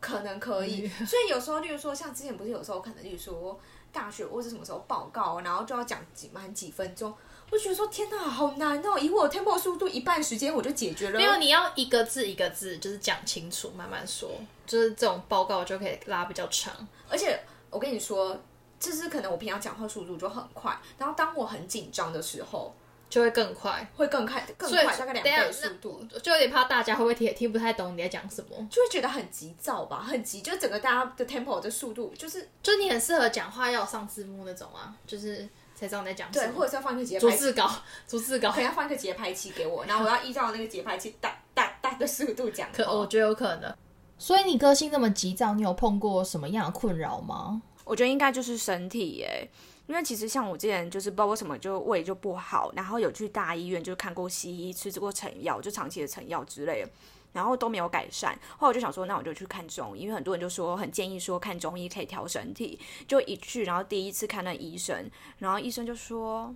[0.00, 3.58] 可能可以，所以有时候，例如说像之前不是有时候可能，例如说
[3.92, 7.12] 大学或者什么时候报告，然后就要讲几满几分钟。
[7.50, 8.96] 我觉得说天哪，好难哦！
[8.96, 11.18] 以我 tempo 速度，一半时间我就解决了。
[11.18, 14.30] 没有，你要一个字一个字，就是讲清楚，慢慢说，
[14.66, 16.72] 就是这种报告就可以拉比较长。
[17.08, 18.38] 而且我跟你说，
[18.78, 22.72] 就是可能我平常讲话速度就很快，然后当我很紧张的时候，
[23.08, 26.06] 就会更快，会更快，更快，大概两倍速度。
[26.22, 35.48] 就有点怕大家会不会听听不太懂你在讲什么，就会觉得很急躁吧，很急，就整个大家的 tempo 的速度，就是，就你很适合讲话要上字幕那种啊，就是。
[35.80, 37.70] 才知道你在讲对，或者是要放一个节拍，逐字稿，
[38.06, 42.68] 逐字稿，可能要放一个节拍器给我，然后我要依照那个节拍器大大大的速度讲。
[42.70, 43.74] 可我觉得有可能。
[44.18, 47.62] 所以你个性那么急躁，你有碰过什么样的困扰吗？
[47.84, 49.48] 我觉得应该就是身体耶，
[49.86, 56.90] 因为其实像我之前就是不知道为什么就胃就不好，然后有去大医院就看过西医，吃过成药，就长期的成药之类的。
[57.32, 66.54] 然后都没有改善，后来我就想说，那我就去看中医，因为很多人就说很建议说看中医可以调身体，就一去，然后第一次看那医生，然后医生就说，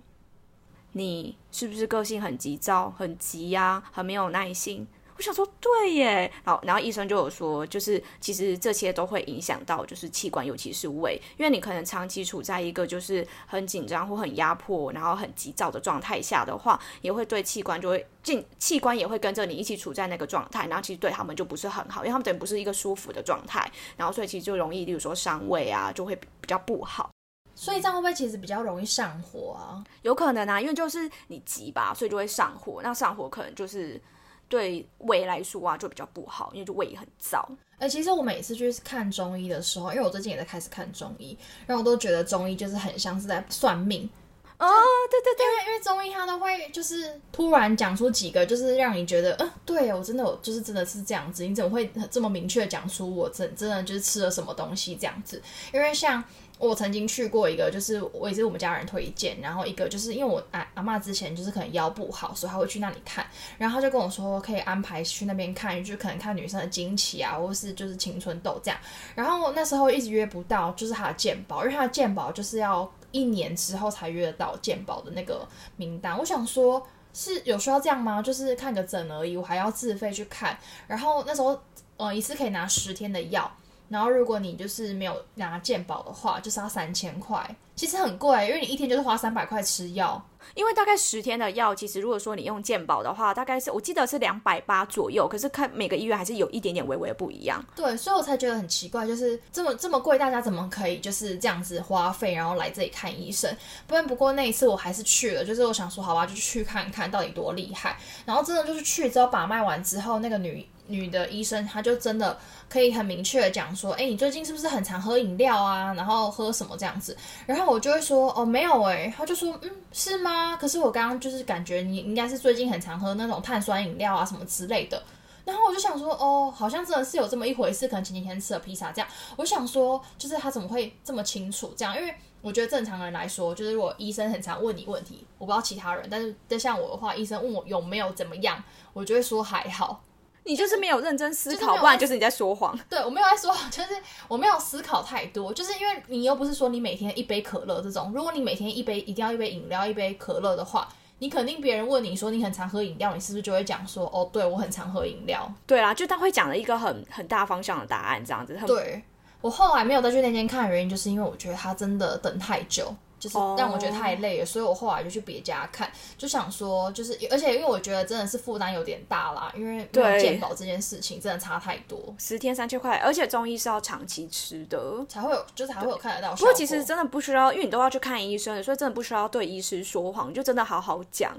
[0.91, 4.87] 你是不是个性很急躁、很急呀、很没有耐心？
[5.17, 27.09] 我想说，对耶，好，然后医生就有说，就是其实这些都会影响到就是器官，尤其是胃，因为你可能长期处在一个就是很紧张或很压迫，然后很急躁的状态下的话，也会对器官就会进器官也会跟着你一起处在那个状态，然后其实对他们就不是很好，因为他们等于不是一个舒服的状态，然后所以其实就容易，例如说伤胃啊，就会比较不好。
[27.55, 29.81] 所以这样会不会其实比较容易上火啊？
[30.01, 34.01] 有可能啊，因为就是你急吧，所以就会上火，那上火可能就是。
[34.47, 37.43] 对胃来说啊，就比较不好，因为就胃很燥。
[37.77, 44.09] 哎，其实我每次去看中医的时候，因为我最近也在开始看中医，然后我都觉得中医就是很像是在算命。
[44.57, 44.67] 哦，
[45.11, 51.43] 对对对，因为因为中医他都会就是突然讲出几个，就是让你觉得，嗯，对我真的我就是真的是这样子。
[51.43, 55.41] 你怎么会这么明确讲出我真真的就是吃了什么东西这样子？
[55.73, 56.23] 因为像。
[56.65, 63.25] 我曾经去过一个，就是我也是我们家人推荐，然后一个就是因为我阿阿妈之前就是可能腰不好，所以她会去那里看，
[63.57, 68.79] 然后她就跟我说可以安排去那边看，就可能看女生的经期啊，或是就是青春痘这样。
[69.13, 75.47] 然后那时候一直约不到，就是她的健保，因为他的健保就是要一年之后才约得到健保的那个
[75.77, 76.17] 名单。
[76.17, 78.21] 我想说，是有需要这样吗？
[78.21, 80.57] 就是看个诊而已，我还要自费去看。
[80.87, 81.59] 然后那时候
[81.97, 83.49] 呃一次可以拿十天的药。
[83.87, 90.23] 然后，如果你就是没有拿健保的话，就是要三千块，其实很贵，因为你一天就是花三百块吃药。
[90.53, 95.27] 因为大概十天的药，其实如果说你用健保的话，大概是我记得是两百八左右。
[95.27, 97.63] 可是看每个医院还是有一点点微微的不一样。
[97.75, 103.55] 对，所以我才觉得很奇怪，就是这么这么贵，大家怎么可以就是这样子花费，然后来这里看医生？
[103.87, 107.97] 不然不过那一次我还是去了，就是我想说，好吧，就去看看到底多厉害。
[108.23, 112.37] 然后真的就是去之后把脉完之后，那个女女的医生，她就真的
[112.69, 115.93] 可以很明确的讲说，哎，你最近是不是很常喝饮料啊？
[115.93, 117.15] 然后喝什么这样子？
[117.45, 119.13] 然后我就会说，哦，没有哎。
[119.15, 120.57] 她就说，嗯，是吗？
[120.57, 125.01] 可是我刚刚就是感觉你应该是最近很常喝那种碳酸饮料啊什么之类的。
[125.43, 129.07] 然后我就想说，哦，好像真的是有这么一回事，可能前几天吃了披萨这样。
[129.35, 131.95] 我想说，就是他怎么会这么清楚这样？
[131.95, 132.13] 因为。
[132.41, 140.03] 我觉得正常人来说，就是如果医生很常问你问题，我不知道其他人，但是就像我的话，医生问我有没有怎么样，我就会说还好。
[140.45, 142.77] 你就是没有认真思考，就是不然就是你在说谎。
[142.87, 143.89] 对我没有在说谎，就是
[144.27, 150.87] 我没有思考太多，就是因为你又不是说你每天一杯可乐这种，如果你每天一杯一定要一杯饮料一杯可乐的话，
[151.19, 155.51] 你肯定别人问你说你很常喝饮料，你是不是就会讲说哦，对我很常喝饮料。
[155.65, 158.55] 对啦，就他会讲了一个很很大方向的答案，这样子。
[158.57, 159.01] 很对
[159.41, 162.93] 我后来没有再去那间看的原因，就是因为我觉得他真的等太久。
[163.19, 175.05] 就是哦让我觉得太累了所以我后来就去别家看，就想说，就是而且因为我觉得真的是负担有点大啦，因为没有对健保这件事情真的差太多，十天三千块，而且中医是要长期吃的。
[175.07, 176.35] 才会有就是才会有看得到。
[176.35, 181.33] 不过其实真的不需要，因为你都要去看医生，所以真的不需要对医师说谎，就真的好好讲。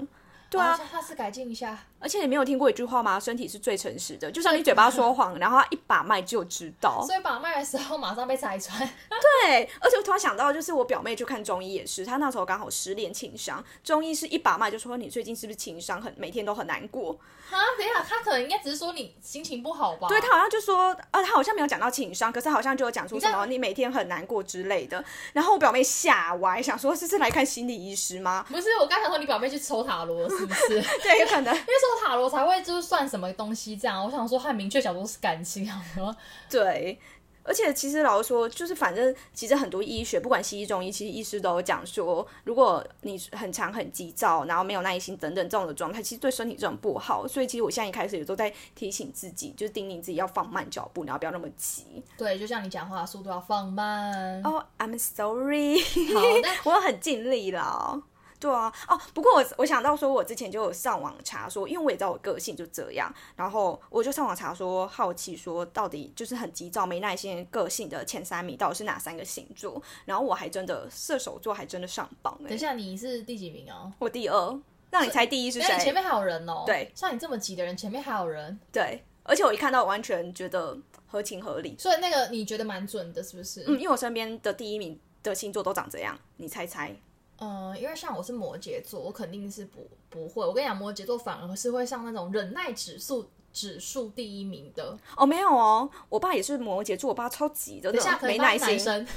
[0.49, 1.77] 对啊，哦下次改进一下。
[1.99, 3.19] 而且你没有听过一句话吗？
[3.19, 7.01] 身体是最诚实的，就像你嘴巴说谎，然后他一把脉就知道。
[7.05, 8.77] 所以把脉的时候马上被拆穿。
[9.09, 17.17] 对，而且我突然想到，就是我表妹去看中医也是，她那时候刚好失恋情伤，中医是一把脉就说你最近是不是情伤很每天都很难过。
[17.49, 20.07] 啊，等一下，他可能应该只是说你心情不好吧？
[20.07, 25.03] 对他好像就说，呃，他好像没有讲到情伤，可是好像就有讲出什么你每天很难过之类的。
[25.33, 28.45] 然后我表妹吓歪，想说这是来看心理医师吗？
[28.49, 30.67] 不是，我刚想说你表妹去抽塔罗是不是？
[31.01, 31.53] 对，有可能。
[31.53, 34.03] 因为说塔罗才会就是算什么东西这样。
[34.03, 36.13] 我想说，很明确讲说是感情，啊然后
[36.49, 36.99] 对，
[37.43, 47.27] 而且其实老实说，就是反正其实很多医学，不管西医中医，其实医师都有讲说，如果你很长很急躁，然后没有耐心等等这种的状态，其实对身体这种不好。
[47.27, 52.03] 所以其实我现在一开始也都在提醒自己，就是叮咛自己要放慢脚步，然后不要那么急。
[52.17, 54.41] 对，就像你讲话的速度要放慢。
[54.43, 55.79] 哦、i m sorry，
[56.13, 58.01] 好，但 我很尽力了。
[58.39, 69.81] 对啊，哦，不过我我想到说，我之前就有上网查说，因为我也知道我个性就这样，然后我就上网查说，好奇说到底就是很急躁、没耐心个性的前三名到底是哪三个星座？
[70.05, 73.91] 然后我还真的射手座还真的上榜哎、等一下你是第几名哦？
[73.99, 74.59] 我第二，
[74.91, 75.77] 让你猜第一是谁？
[75.79, 76.63] 前面还有人哦。
[76.65, 81.75] 对，像你这么急的人，前面还有人，对，而且我一看到，完全觉得合情合理。
[81.79, 83.63] 所以那个你觉得蛮准的，是不是？
[83.67, 86.95] 嗯，因为我身边的第一名的星座都长这样，你猜猜？
[87.39, 90.45] 嗯，因为像我是摩羯座，我肯定是不不会。
[90.45, 94.97] 我跟你讲，摩羯座反而是会上那种忍耐指数指数第一名的。
[95.15, 98.67] 哦，没有哦，我爸也是摩羯座，我爸超急的，等一下可没耐心，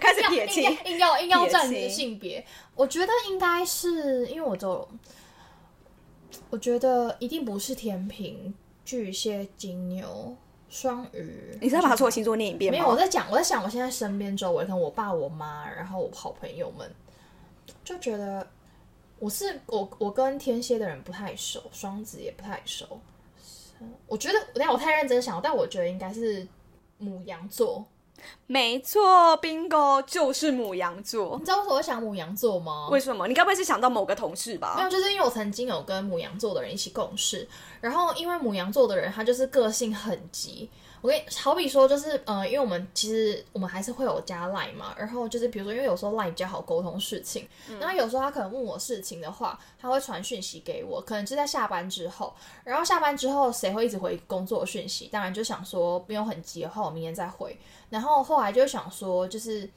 [0.00, 0.62] 开始撇清。
[0.84, 2.44] 硬要硬要硬要占撇清性别。
[2.74, 4.88] 我觉得应该是因为我就，
[6.48, 10.34] 我觉得一定不是天平、巨蟹、金牛、
[10.68, 11.58] 双鱼。
[11.60, 12.78] 你是要把所有星座念一遍吗？
[12.78, 16.90] 没有，我在讲，我在想，我现在身边周围，跟我爸、我妈，然后我好朋友们，
[17.84, 18.46] 就觉得
[19.18, 23.00] 我是我，我跟天蝎的人不太熟，双子也不太熟。
[24.06, 26.46] 我觉得，等一下我太认真想，但我觉得应该是
[26.98, 27.84] 母羊座。
[28.46, 31.44] 没错，bingo 就是母羊座你。
[31.46, 32.88] 知道为什么我想母羊座吗？
[32.90, 33.26] 为什么？
[33.26, 34.84] 你该不会是想到某个同事吧没吧？
[34.84, 37.48] 有，就是因为我曾经有跟母羊座的人一起共事，
[37.80, 40.68] 然后因为母羊座的人他就是个性很急。
[41.02, 47.48] 我跟你好比说，就是呃，因为我们其实我们还是会有加 line 嘛，然后就是比如说，因为有时候 line 比较好沟通事情，
[47.80, 52.34] 然后有时候他可能问我事情的话，他会传讯息给我，可能就在下班之后，
[52.64, 55.08] 然后下班之后谁会一直回工作讯息？
[55.10, 57.58] 当然就想说没有很急的话，我明天再回。
[57.88, 59.68] 然后后来就想说，就是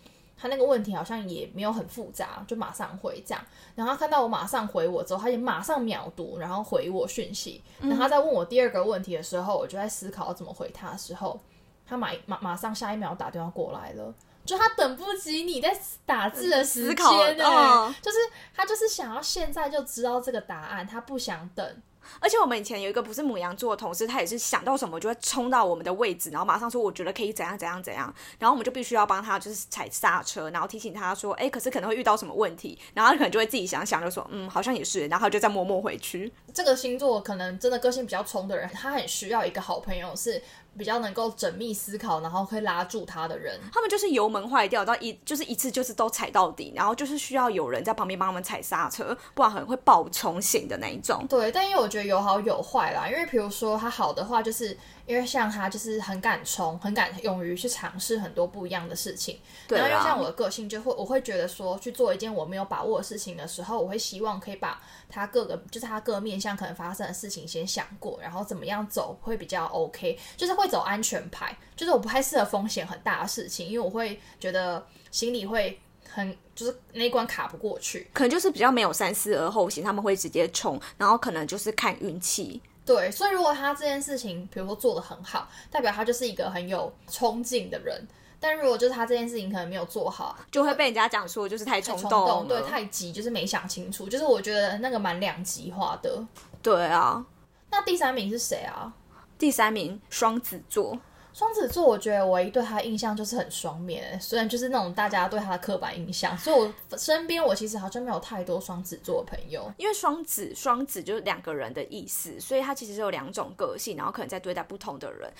[0.43, 3.41] 他那个问题好像也没有很复杂，就马上回这样。
[3.75, 7.63] 然后他看到我马上回我之后，他也马上秒读，然后回我讯息。
[7.79, 11.39] 然后他在问我第二个问题的时候，我就在思考要怎么回他的时候，
[11.87, 14.13] 他马马马上下一秒打电话过来了。
[14.43, 15.73] 就他等不及你在
[16.05, 18.17] 打字的时间呢、嗯就是
[18.53, 21.81] 他就是想要现在就知道这个答案，他不想等。
[22.19, 36.31] 而且我们以前有一个不是母羊座的同事，他也是想到什么就会冲到我们的位置，然后马上说我觉得可以怎样怎样怎样，然后我们就必须要帮他就是踩刹车，然后提醒他说，哎，可是可能会遇到什么问题，然后他可能就会自己想想，就说，嗯，好像也是，然后就再默默回去。
[36.53, 40.41] 这个星座可能真的个性比较冲的人，他很需要一个好朋友，是
[40.77, 43.59] 比较能够缜密思考，然后可以拉住他的人。
[43.71, 51.25] 他们就是油门坏掉，到一就是一次就是都踩到底，然后就是需要有人在旁边帮他们踩刹车，不然很会爆冲型的那一种。
[51.29, 59.37] 对，但因为我觉得有好有坏啦，因为比如说他好的话，就是因为像他就是很敢冲，很敢勇于去尝试很多不一样的事情。
[59.67, 75.77] 对然后因为像我啦，的个性，就会我会觉得说去做一件我没有把握的事情的时候，我会希望可以把他各个就是他各面向可能发生的事情先想过，然后怎么样走会比较 OK，就是会走安全牌，就是我不太适合风险很大的事情，因为我会觉得心里会
[76.09, 78.09] 很就是那一关卡不过去。
[78.13, 82.61] 可能就是比较没有三思而后行，他们会直接冲，然后可能就是看运气。
[82.85, 88.07] 对，所以如果他这件事情，比如说做得很好，代表他就是一个很有冲劲的人。
[88.39, 96.21] 但如果就是他这件事情可能没有做好，就会被人家讲说就是太冲动，对，太急，就是没想清楚，就是我觉得那个蛮两极化的。
[96.61, 97.25] 对啊。
[97.71, 98.91] 那第三名是谁啊？
[99.37, 100.97] 第三名双子座，
[101.33, 109.71] 双子座，我觉得唯一对他的印象就是很双面，虽然就是那种大家对他的刻板印象，所以我身边我其实好像没有太多双子座的朋友。
[109.77, 115.33] 因为双子双子就是两个人的意思，所以他其实有两种个性，然后可能在对待不同的人。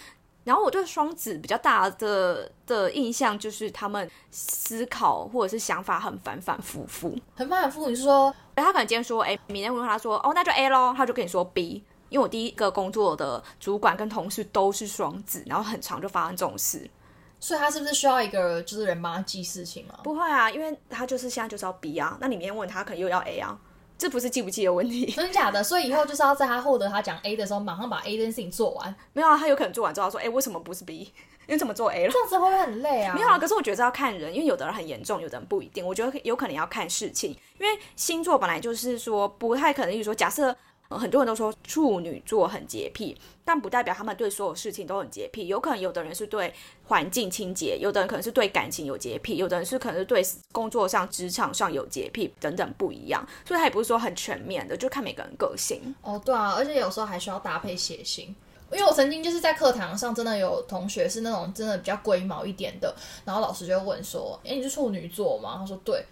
[0.44, 7.90] 然后我对双子比较大的的印象就是他们思考或者是想法很反反复复，很反反复复。
[7.90, 11.84] 你是说他可能今天说 A，明天问他说哦那就 A 咯，他就跟你说 B。
[12.14, 16.88] 因为我第一个工作的主管跟同事都是双子，然后很长就发生这种事，
[17.40, 19.98] 所以他是不是需要一个就是人帮他记事情啊？
[20.04, 23.58] 不会啊，因为他就是现在就是要 B 啊，那你明天问他可能又要 A 啊，
[23.98, 25.64] 这不是记不记的问题，真的假的？
[25.64, 28.96] 所以以后就是要在他获得他讲 A 的时候，马上把 A 这件事情做完。
[29.14, 31.12] 没有啊，他有可能做完之后说，哎，为什么不是 B？
[31.48, 32.14] 你怎么做 A 了？
[32.14, 33.16] 这样子会不会很累啊？
[33.16, 35.84] 没有啊，可是我觉得要看人，因为有的人很严重，有的人不一定。
[35.84, 40.56] 我觉得有可能要看事情，因为星座本来就是说不太可能，例如说假设。
[40.98, 45.48] 很多人都说处女座很洁癖，但不代表他们对所有事情都很洁癖。
[45.48, 46.54] 有可能有的人是对
[46.86, 53.26] 环境清洁，有的人可能是对感情有洁癖，有的人是可能是对工作上、职场上有洁癖等等不一样。
[53.46, 55.96] 所以他也不是说很全面的，就看每个人个性。
[56.02, 58.36] 哦，对啊，而且有时候还需要搭配血型。
[58.72, 66.04] 因为我曾经就是在课堂上真的有同学是那种真的比较龟毛一点的，然后老师就问说：“哎，你是处女座吗？”他说：“对。”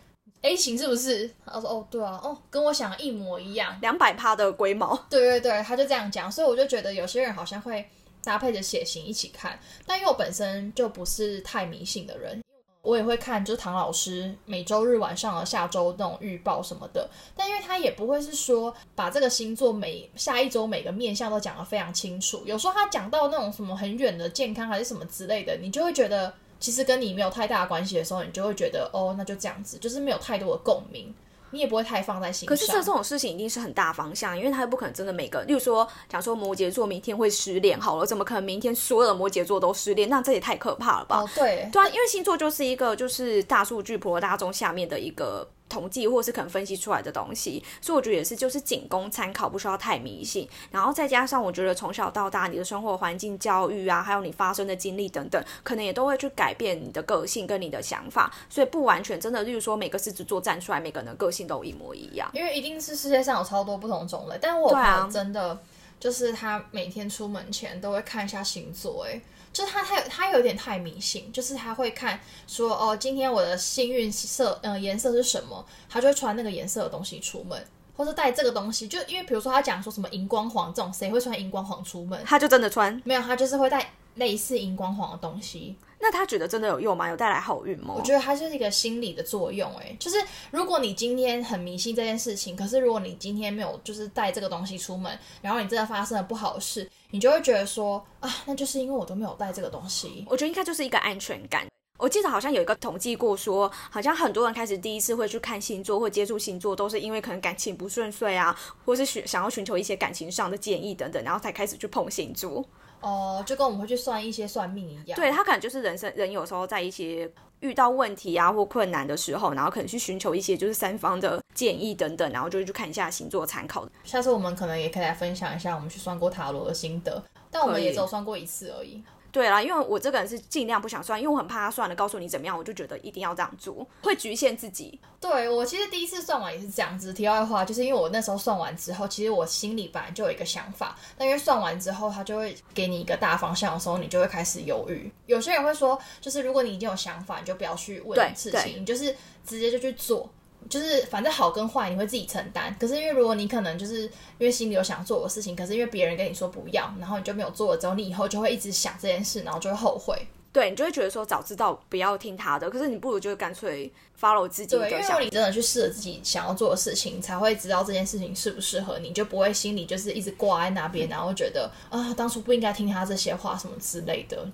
[0.41, 1.29] A 型是不是？
[1.45, 4.95] 他说哦，对啊，哦，跟我想一模一样，两百趴的龟毛。
[5.07, 7.87] 对对对，他就这样讲，所以我就觉得有些人好像会
[8.23, 12.41] 搭配着血型一起看，但因为我本身就不是太迷信的人，
[12.81, 26.33] 我也会看，就是唐老师每周日晚上的下周那种预报什么的，但因为他也不会是说把这个星座每下一周每个面相都讲得非常清楚，有时候他讲到那种什么很远的健康还是什么之类的，你就会觉得。
[26.62, 31.14] 其实跟你没有太大关系的时候，你就会觉得哦，那就这样子，就是没有太多的共鸣，
[31.49, 32.55] 你也不会太放在心上。
[32.55, 40.07] 可是这这种事情一定是很大方向，因为他又不可能真的每个，例如说，假如说摩羯座明天会失恋，好了，怎么可能明天所有的摩羯座都失恋？
[40.07, 41.22] 那这也太可怕了吧？
[41.22, 45.49] 哦，对，对啊，因为星座就是一个就是大数据普罗大众下面的一个。
[45.72, 50.45] 统计或是可能分析出来的东西，所以我觉得也是，就是仅供参考，不需要太迷信。
[50.69, 58.30] 然后再加上，我觉得从小到大你的生活环境、教育啊，还有你发生的经历等等，可能也都会去改变你的个性跟你的想法。
[58.49, 62.30] 所以不完全真的，例如说每个狮子座站出来，每个人的个性都一模一样。
[62.34, 65.57] 因为一定是世界上有超多不同种类，但我朋友真的
[65.99, 69.22] 就是他每天出门前都会看一下星座，哎。
[69.54, 77.62] 就是他太他有点太迷信，就是他会看说哦，今天我的幸运色嗯颜色是什么，他就会穿那个颜色的东西出门，
[77.95, 82.22] 或是带这个东西，就因为比如说他讲说什么荧光黄这种，谁会穿荧光黄出门？
[82.26, 83.02] 他就真的穿？
[83.04, 85.76] 没有，他就是会带类似荧光黄的东西。
[86.02, 87.08] 那他觉得真的有用吗？
[87.08, 87.93] 有带来好运吗？
[87.95, 90.18] 我觉得它就是一个心理的作用，哎，就是
[90.49, 96.89] 如果你今天很迷信这件事情，可是如果你今天没有就是带这个东西出门，然后你真的发生了不好的事。
[97.12, 100.26] 你就会觉得说啊，那就是因为我都没有带这个东西。
[100.28, 101.68] 我觉得应该就是一个安全感。
[102.02, 112.66] 我记得好像有一个统计过，说好像很多人开始第一次会去看星座或接触星座，都是因为可能感情不顺遂啊，或是寻想要寻求一些感情上的建议等等，然后才开始去碰星座。
[113.02, 115.16] 哦，就跟我们会去算一些算命一样。
[115.16, 123.88] 对他可能就是人生人有时候在一些遇到问题啊或困难的时候，然后可能去寻求一些就是三方的建议等等，然后就会去看一下星座参考。
[124.04, 129.04] 下次我们可能也可以来分享一下我们去算过塔罗的心得，但我们也只有算过一次而已。
[129.32, 134.99] 对啦，因为我这个人是尽量不想算，因为我很怕他算了告诉你怎么样，我就觉得一定要这样做，会局限自己。
[135.19, 137.13] 对我其实第一次算完也是这样子。
[137.13, 145.11] 题外话，就是因为我那时候算完之后，其实我心里本来就有一个想法，但因为算完之后，他就会给你一个大方向的时候，你就会开始犹豫。
[145.27, 149.15] 有些人会说，就是如果你已经有想法，你就不要去问事情，你就是
[149.45, 150.29] 直接就去做。
[150.72, 160.15] 就是反正好跟坏你会自己承担，可是因为如果你可能就是因为心里有想做的事情，可是因为别人跟你说不要，然后你就没有做了之后，你以后就会一直想这件事，然后就会后悔。
[160.53, 164.99] 对你就会觉得说早知道不要听他的，可是你不如就干脆 follow 自己的想。
[164.99, 174.45] 对，因为你真的去试了自己想要做的事情，才会知道这件事情适不适合你，就不会心里就是一直挂在那边，然后觉得啊当初不应该听他这些话什么之类的。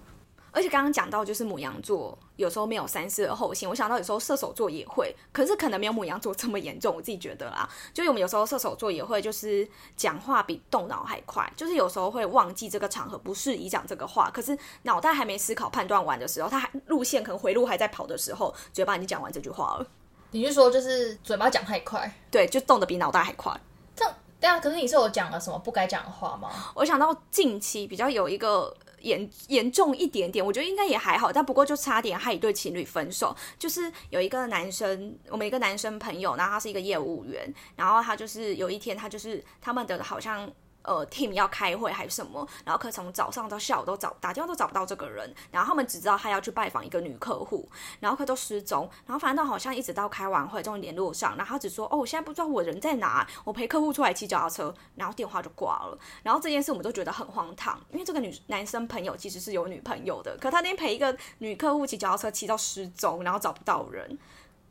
[0.51, 3.69] 而且刚刚讲到，就是母羊座有时候没有三思而后行。
[3.69, 6.95] 我想到有时候射手座也会，可是可能没有母羊座这么严重。
[6.95, 19.85] 我自己觉得啦，就是我们有时候射手座也会，就是讲话比动脑还快，就是有时候会忘记这个场合不适宜讲这个话，可是脑袋还没思考判断完的时候，他还路线可能回路还在跑的时候，嘴巴已经讲完这句话了。
[20.31, 22.11] 你是说就是嘴巴讲太快？
[22.31, 23.53] 对，就动得比脑袋还快。
[23.95, 24.59] 这样，对啊。
[24.59, 26.49] 可是你是有讲了什么不该讲的话吗？
[26.73, 28.75] 我想到近期比较有一个。
[29.07, 33.35] 严严重一点点，我觉得应该也还好，但不过就差点害一对情侣分手。
[33.57, 40.51] 就是有一个男生，我们一个男生朋友，然后他是一个业务员，然后他就是有一天他就是他们的好像。
[40.87, 47.69] 呃，team 要开会还是什么，然后可从早上到下午都找打电话都找不到这个人，然后他们只知道他要去拜访一个女客户，
[47.99, 64.17] 然后他都失踪，然后反正好像一直到开完会终于联络上，然后他只说哦，我现在不知道我人在哪，我陪客户出来骑脚踏车，然后电话就挂了，然后这件事我们都觉得很荒唐，因为这个女男生朋友其实是有女朋友的，可他那天陪一个女客户骑脚踏车骑到失踪，然后找不到人，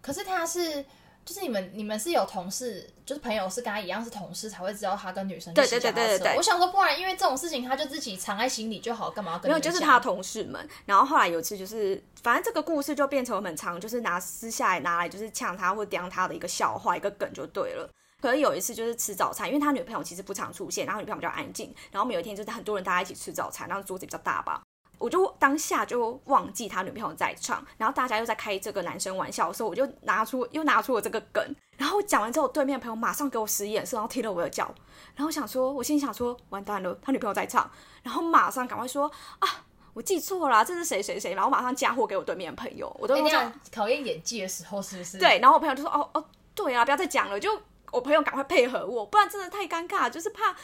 [0.00, 0.82] 可是他是。
[1.26, 6.36] 就是你们，你们是有同事，就是朋友是跟他一样是同事，才会知道他跟女生对对对对对。
[6.36, 9.50] 我想说，不然因为这种事情，他就自己藏在心里就好，干嘛要跟？
[9.50, 10.68] 没有，就是他同事们。
[10.84, 17.90] 然后后来有一次，就是反正这个故事就变成很常，就是拿私下来拿来就是呛他或刁他的一个笑话，一个梗就对了。
[18.22, 21.74] 可是有一次就是吃早餐，因为他女朋友其实不常出现，然后女朋友比较安静。
[21.90, 24.62] 然后我们有一天就是很多人大家一起吃早餐，然后桌子比较大吧。
[24.98, 31.44] 我就当下就忘记他女朋友在场，然后大家又在开这个男生玩笑的时候，我就拿出又拿出了这个梗，
[31.76, 34.74] 然后讲完之后，对面朋友马上给我使眼色，然后踢了我的脚，
[35.14, 37.70] 然后想说，我心里想说，完蛋了，他女朋友在场，
[38.02, 39.48] 然后马上赶快说啊，
[39.92, 45.18] 我记错了，这是谁谁谁，然后马上嫁祸给我对面的朋友，我都这样考验演技的时候是不是？
[45.18, 46.24] 对，然后我朋友就说，哦哦，
[46.54, 47.50] 对啊，不要再讲了，就
[47.92, 50.56] 我朋友赶快配合我，不然真的太尴尬，就是怕。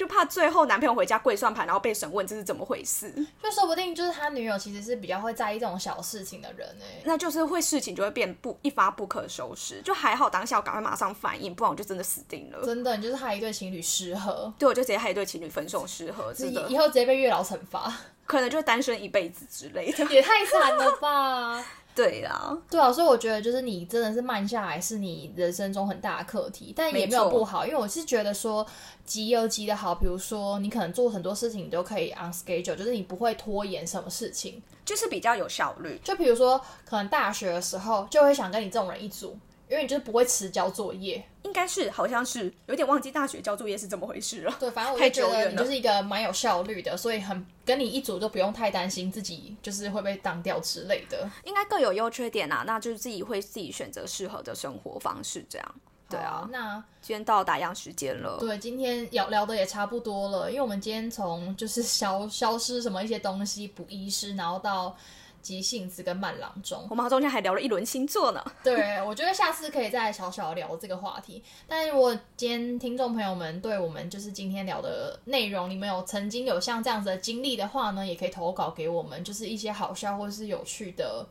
[0.00, 3.12] 就怕最后男朋友回家跪算盘，然后被审问，这是怎么回事？
[3.42, 9.82] 就说不定就是他女友其实是比较会在意这种小事情的人哎，那就是会事情就会变不一发不可收拾。
[9.82, 12.64] 就还好当下我赶快马上反应，不然我就真的死定了。
[12.64, 14.50] 真的，你就是害一对情侣失和。
[14.58, 16.66] 对，我就直接害一对情侣分手失和，真的。
[16.70, 17.94] 以后直接被月老惩罚，
[18.24, 21.62] 可能就单身一辈子之类的，也太惨了吧。
[22.00, 28.66] 对啦，对啊，所以我觉得就是你真的是慢下来是你人生中很大的课题，但也没有不好，因为我是觉得说
[29.04, 36.00] 急有急的好，比如说你可能做很多事情你都可以 on schedule，就是你不会拖延什么事情，就是比较有效率。
[36.02, 39.36] 就比如说可能大学的时候就会想跟你这种人一组。
[39.70, 44.56] 因为你就是不会迟交作业，应该是好像是有点忘记大学交作业是怎么回事了。
[44.58, 51.30] 对，反正我就觉得你就是一个蛮有效率的，所以很跟你一组都不用太担心自己就是会被当掉之类的。
[51.44, 55.74] 应该各有优缺点啊，那就是自己会自己选择适合的生活方式这样。
[56.08, 58.38] 对啊，那今天到打烊时间了。
[58.40, 64.96] 对，今天聊聊的也差不多了，因为我们今天从就是消消失什么一些东西补遗失，然后到。
[65.42, 68.44] 急性子跟慢郎中，我们中间还聊了一轮星座呢。
[68.62, 71.42] 对，我觉得下次可以再小小聊这个话题。
[71.66, 81.26] 但是如果今天听众朋友们对我们就是今天聊的内容，你们有曾经有像这样子的经历的话呢，也可以投稿给我们，就是一些好笑或者是有趣的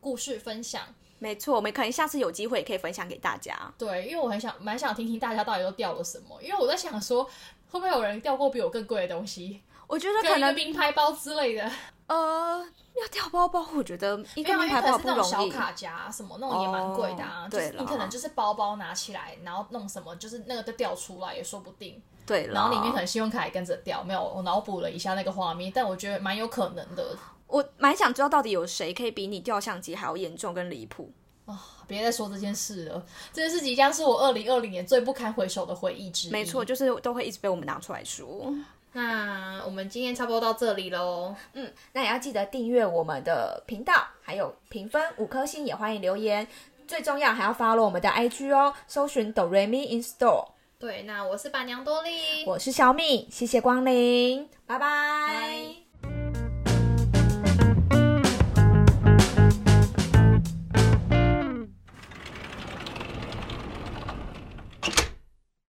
[0.00, 0.82] 故事分享。
[1.18, 3.54] 没错，我们可能下次有机会也可以分享给大家。
[3.76, 7.24] 对，因为我很想蛮想听听大家到底都掉了什么，因为我在想说
[7.70, 9.60] 会不会有人掉过比我更贵的东西？
[9.86, 11.70] 我觉得可能名牌包之类的。
[12.10, 12.58] 呃，
[13.00, 15.30] 要掉包包，我觉得一个名牌包不容易。
[15.30, 17.46] 小卡夹什么那种也蛮贵的啊。
[17.48, 22.02] 对你可能就是包包拿起来，然后弄什么，就是那个就掉出来也说不定。
[22.26, 24.02] 对，然后里面可能信用卡也跟着掉。
[24.02, 27.16] 没有，我脑补了一下那个画面，但我觉得蛮有可能的。
[27.46, 31.12] 我蛮想知道到底有谁可以比你掉相机还要严重跟离谱
[31.46, 31.60] 啊！
[31.86, 36.32] 别再说这件事了，这件事即将是我二零二零年最不堪回首的回忆之一。
[36.32, 38.52] 没错，就是都会一直被我们拿出来说。
[38.92, 41.34] 那我们今天差不多到这里喽。
[41.52, 46.46] 嗯，那也要记得订阅我们的频道，还有评分五颗星，也欢迎留言。
[46.88, 50.48] 最重要还要 follow 我们的 IG 哦，搜寻 Do Re Mi In Store。
[50.78, 55.89] 对，那我是板娘多莉，我是小米，谢谢光临，拜拜。